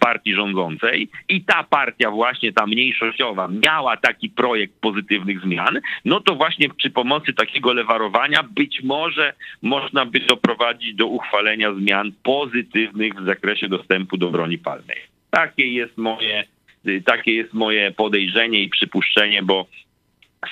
partii 0.00 0.34
rządzącej 0.34 1.08
i 1.28 1.44
ta 1.44 1.64
partia 1.64 2.10
właśnie, 2.10 2.52
ta 2.52 2.66
mniejszościowa 2.66 3.48
miała 3.64 3.96
taki 3.96 4.30
projekt 4.30 4.80
pozytywnych 4.80 5.40
zmian, 5.40 5.80
no 6.04 6.20
to 6.20 6.34
właśnie 6.34 6.68
przy 6.68 6.90
pomocy 6.90 7.32
takiego 7.32 7.72
lewarowania 7.72 8.42
być 8.42 8.82
może 8.82 9.32
można 9.62 10.06
by 10.06 10.20
doprowadzić 10.20 10.94
do 10.94 11.06
uchwalenia 11.06 11.74
zmian 11.74 12.12
pozytywnych 12.22 13.14
w 13.14 13.26
zakresie 13.26 13.68
dostępu 13.68 14.16
do 14.16 14.30
broni 14.30 14.58
palnej. 14.58 14.98
Takie 15.30 15.72
jest 15.72 15.98
moje, 15.98 16.44
takie 17.04 17.32
jest 17.32 17.54
moje 17.54 17.90
podejrzenie 17.90 18.62
i 18.62 18.68
przypuszczenie, 18.68 19.42
bo 19.42 19.66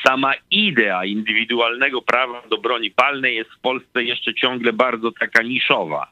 sama 0.07 0.35
idea 0.51 1.05
indywidualnego 1.05 2.03
prawa 2.03 2.43
do 2.51 2.59
broni 2.59 2.91
palnej 2.91 3.37
jest 3.37 3.51
w 3.51 3.61
Polsce 3.61 4.05
jeszcze 4.05 4.35
ciągle 4.35 4.73
bardzo 4.73 5.13
taka 5.13 5.43
niszowa. 5.43 6.11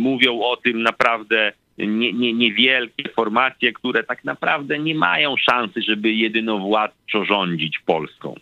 Mówią 0.00 0.40
o 0.40 0.56
tym 0.56 0.82
naprawdę 0.82 1.52
nie, 1.86 2.12
nie, 2.12 2.32
niewielkie 2.32 3.08
formacje, 3.08 3.72
które 3.72 4.04
tak 4.04 4.24
naprawdę 4.24 4.78
nie 4.78 4.94
mają 4.94 5.36
szansy, 5.36 5.82
żeby 5.82 6.12
jedynowładczo 6.12 7.24
rządzić 7.24 7.78
Polską. 7.86 8.34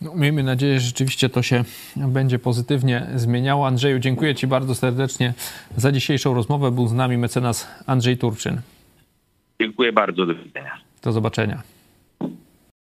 No, 0.00 0.14
miejmy 0.14 0.42
nadzieję, 0.42 0.80
że 0.80 0.86
rzeczywiście 0.86 1.28
to 1.28 1.42
się 1.42 1.64
będzie 1.96 2.38
pozytywnie 2.38 3.06
zmieniało. 3.14 3.66
Andrzeju, 3.66 3.98
dziękuję 3.98 4.34
Ci 4.34 4.46
bardzo 4.46 4.74
serdecznie 4.74 5.34
za 5.76 5.92
dzisiejszą 5.92 6.34
rozmowę. 6.34 6.70
Był 6.70 6.86
z 6.86 6.92
nami 6.92 7.18
mecenas 7.18 7.68
Andrzej 7.86 8.18
Turczyn. 8.18 8.60
Dziękuję 9.60 9.92
bardzo. 9.92 10.26
Do 10.26 10.34
widzenia. 10.34 10.78
Do 11.02 11.12
zobaczenia. 11.12 11.62